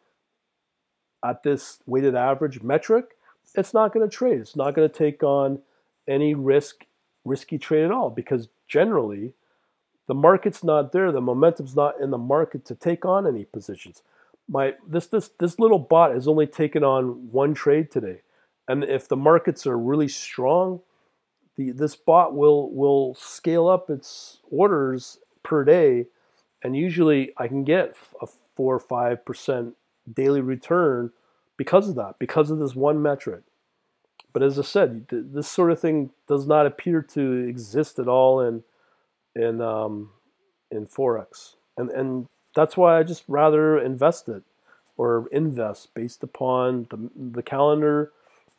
[1.25, 3.17] at this weighted average metric,
[3.55, 4.41] it's not going to trade.
[4.41, 5.61] It's not going to take on
[6.09, 6.85] any risk
[7.25, 9.33] risky trade at all because generally
[10.07, 11.11] the market's not there.
[11.11, 14.03] The momentum's not in the market to take on any positions.
[14.49, 18.21] My this this this little bot has only taken on one trade today.
[18.69, 20.81] And if the markets are really strong,
[21.57, 26.07] the this bot will will scale up its orders per day
[26.63, 29.73] and usually I can get a 4 or 5%
[30.13, 31.13] daily return
[31.57, 33.43] because of that, because of this one metric.
[34.33, 38.41] But as I said, this sort of thing does not appear to exist at all
[38.41, 38.65] in
[39.35, 40.11] in um,
[40.71, 44.43] in forex, and and that's why I just rather invest it
[44.99, 48.13] or invest based upon the the calendar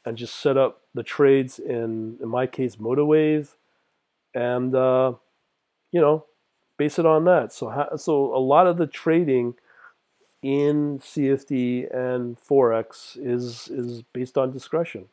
[0.04, 3.50] and just set up the trades in in my case MotiveWave,
[4.34, 5.14] and uh,
[5.92, 6.26] you know
[6.78, 7.52] base it on that.
[7.52, 9.56] So so a lot of the trading
[10.42, 15.06] in CFD and forex is is based on discretion,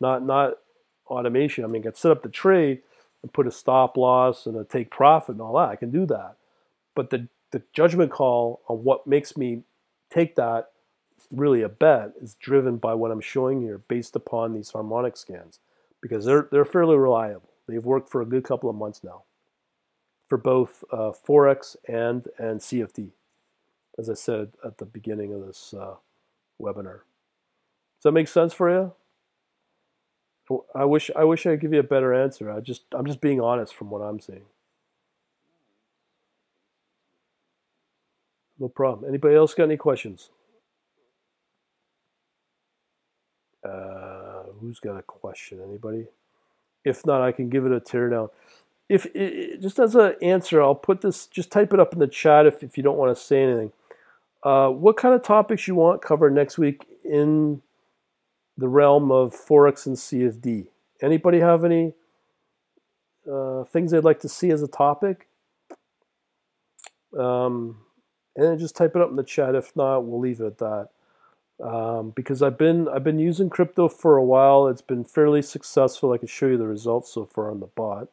[0.00, 0.58] not not
[1.06, 1.64] automation.
[1.64, 2.82] I mean, I can set up the trade
[3.22, 5.68] and put a stop loss and a take profit and all that.
[5.68, 6.36] I can do that,
[6.94, 9.62] but the the judgment call on what makes me
[10.10, 10.70] take that
[11.30, 15.60] really a bet is driven by what I'm showing here based upon these harmonic scans
[16.00, 17.50] because they're they're fairly reliable.
[17.66, 19.22] They've worked for a good couple of months now
[20.34, 23.10] for both uh, Forex and, and CFD,
[23.96, 25.94] as I said at the beginning of this uh,
[26.60, 27.02] webinar.
[27.96, 28.92] Does that make sense for you?
[30.74, 32.50] I wish I wish I could give you a better answer.
[32.50, 34.42] I just I'm just being honest from what I'm seeing.
[38.58, 39.08] No problem.
[39.08, 40.30] Anybody else got any questions?
[43.64, 45.60] Uh, who's got a question?
[45.64, 46.08] Anybody?
[46.84, 48.30] If not, I can give it a tear down
[48.88, 51.26] if it, just as an answer, I'll put this.
[51.26, 53.72] Just type it up in the chat if, if you don't want to say anything.
[54.42, 57.62] Uh, what kind of topics you want covered next week in
[58.58, 60.66] the realm of forex and CFD?
[61.00, 61.94] Anybody have any
[63.30, 65.28] uh, things they'd like to see as a topic?
[67.18, 67.78] Um,
[68.36, 69.54] and then just type it up in the chat.
[69.54, 70.88] If not, we'll leave it at that.
[71.62, 74.66] Um, because I've been I've been using crypto for a while.
[74.66, 76.12] It's been fairly successful.
[76.12, 78.08] I can show you the results so far on the bot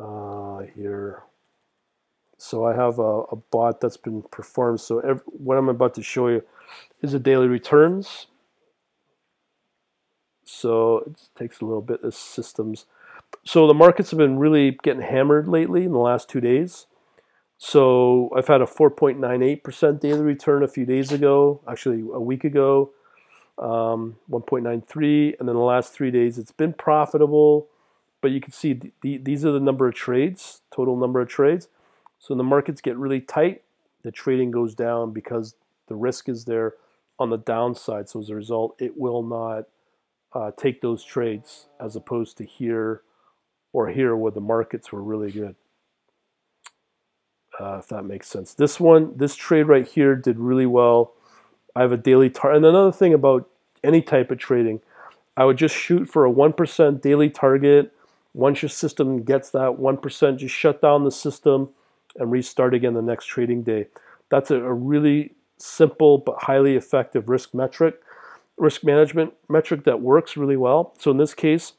[0.00, 1.22] uh, here.
[2.36, 4.80] So I have a, a, bot that's been performed.
[4.80, 6.42] So every, what I'm about to show you
[7.00, 8.26] is the daily returns.
[10.44, 12.86] So it takes a little bit of systems.
[13.44, 16.86] So the markets have been really getting hammered lately in the last two days.
[17.56, 22.90] So I've had a 4.98% daily return a few days ago, actually a week ago,
[23.58, 27.68] um, 1.93, and then the last three days it's been profitable
[28.24, 31.28] but you can see the, the, these are the number of trades, total number of
[31.28, 31.68] trades.
[32.18, 33.60] So when the markets get really tight,
[34.02, 35.56] the trading goes down because
[35.88, 36.72] the risk is there
[37.18, 38.08] on the downside.
[38.08, 39.66] So as a result, it will not
[40.32, 43.02] uh, take those trades as opposed to here
[43.74, 45.54] or here where the markets were really good.
[47.60, 48.54] Uh, if that makes sense.
[48.54, 51.12] This one, this trade right here did really well.
[51.76, 52.56] I have a daily target.
[52.56, 53.50] And another thing about
[53.82, 54.80] any type of trading,
[55.36, 57.93] I would just shoot for a 1% daily target
[58.34, 61.70] once your system gets that 1%, just shut down the system
[62.16, 63.86] and restart again the next trading day.
[64.28, 68.00] That's a, really simple but highly effective risk metric,
[68.58, 70.94] risk management metric that works really well.
[70.98, 71.74] So in this case,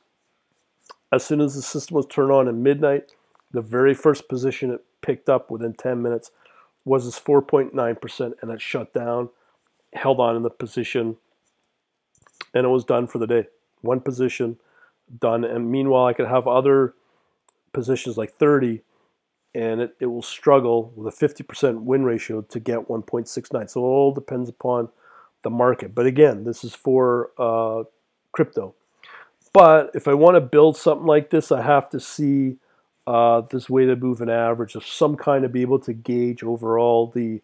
[1.12, 3.12] as soon as the system was turned on at midnight,
[3.52, 6.32] the very first position it picked up within 10 minutes
[6.86, 9.30] was this 4.9% and it shut down,
[9.94, 11.18] held on in the position,
[12.54, 13.48] and it was done for the day.
[13.82, 14.58] One position,
[15.20, 15.44] done.
[15.44, 16.94] And meanwhile, I could have other
[17.74, 18.82] positions like 30
[19.56, 23.70] and it, it will struggle with a 50% win ratio to get 1.69.
[23.70, 24.90] So it all depends upon
[25.44, 25.96] the market.
[25.96, 27.84] But again, this is for uh,
[28.34, 28.76] crypto.
[29.54, 32.58] But if I want to build something like this, I have to see
[33.08, 37.42] uh, this move an average of some kind to be able to gauge overall the,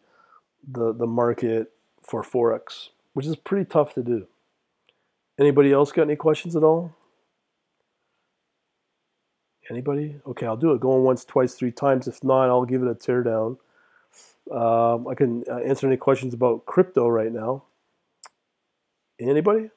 [0.69, 1.71] the, the market
[2.03, 4.27] for Forex, which is pretty tough to do.
[5.39, 6.93] Anybody else got any questions at all?
[9.71, 10.17] Anybody?
[10.27, 12.05] Okay, I'll do it going once, twice, three times.
[12.05, 13.57] If not, I'll give it a teardown.
[14.51, 17.63] Um, I can uh, answer any questions about crypto right now.
[19.17, 19.69] Anybody?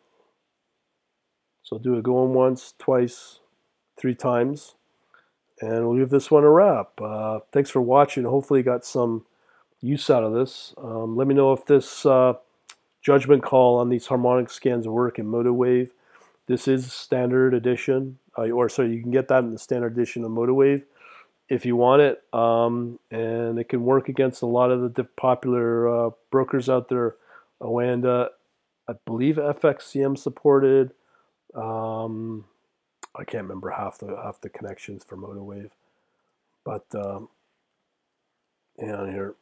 [1.62, 3.38] So do it going once, twice,
[3.96, 4.74] three times.
[5.60, 7.00] And we'll give this one a wrap.
[7.00, 8.24] Uh, thanks for watching.
[8.24, 9.24] Hopefully, you got some
[9.80, 10.74] use out of this.
[10.76, 12.32] Um, let me know if this uh,
[13.00, 15.90] judgment call on these harmonic scans work in MotiveWave.
[16.48, 20.24] This is standard edition, uh, or so you can get that in the standard edition
[20.24, 20.82] of MotiveWave
[21.48, 22.22] if you want it.
[22.32, 27.16] Um, and it can work against a lot of the popular uh, brokers out there.
[27.60, 28.28] Oanda,
[28.88, 30.92] I believe FXCM supported.
[31.54, 32.44] Um,
[33.14, 35.70] I can't remember half the half the connections for MotiveWave,
[36.64, 37.28] but um,
[38.76, 39.36] and here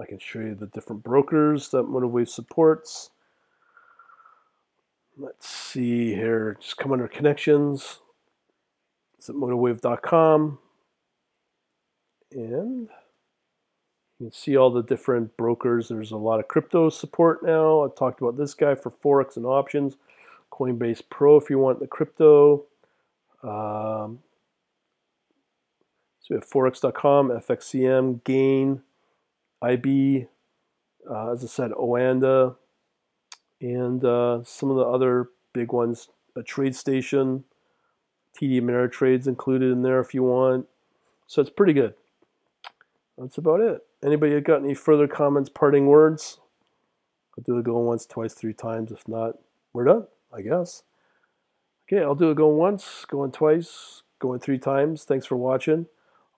[0.00, 3.10] I can show you the different brokers that MotiveWave supports.
[5.20, 6.56] Let's see here.
[6.62, 7.98] Just come under connections.
[9.18, 10.58] It's at motivewave.com.
[12.32, 12.88] And
[14.18, 15.88] you can see all the different brokers.
[15.88, 17.84] There's a lot of crypto support now.
[17.84, 19.98] I talked about this guy for Forex and options.
[20.50, 22.64] Coinbase Pro if you want the crypto.
[23.42, 24.20] Um,
[26.20, 28.80] so we have Forex.com, FXCM, Gain,
[29.60, 30.28] IB,
[31.10, 32.56] uh, as I said, Oanda,
[33.60, 36.08] and uh, some of the other big ones.
[36.36, 37.42] A TradeStation,
[38.38, 40.66] TD Ameritrade's included in there if you want.
[41.26, 41.94] So it's pretty good.
[43.18, 43.82] That's about it.
[44.02, 46.38] Anybody got any further comments, parting words?
[47.36, 48.90] I'll do it going once, twice, three times.
[48.90, 49.34] If not,
[49.72, 50.82] we're done, I guess.
[51.86, 55.04] Okay, I'll do it going once, going twice, going three times.
[55.04, 55.86] Thanks for watching.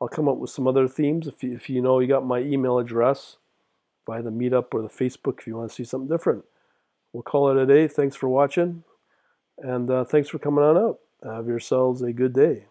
[0.00, 1.28] I'll come up with some other themes.
[1.28, 3.36] If you, if you know you got my email address
[4.04, 6.44] via the meetup or the Facebook if you want to see something different.
[7.12, 7.88] We'll call it a day.
[7.88, 8.84] Thanks for watching.
[9.58, 10.98] And uh, thanks for coming on out.
[11.24, 12.66] Have yourselves a good day.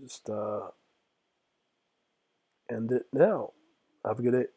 [0.00, 0.68] Just uh,
[2.70, 3.52] end it now.
[4.04, 4.53] Have a good day.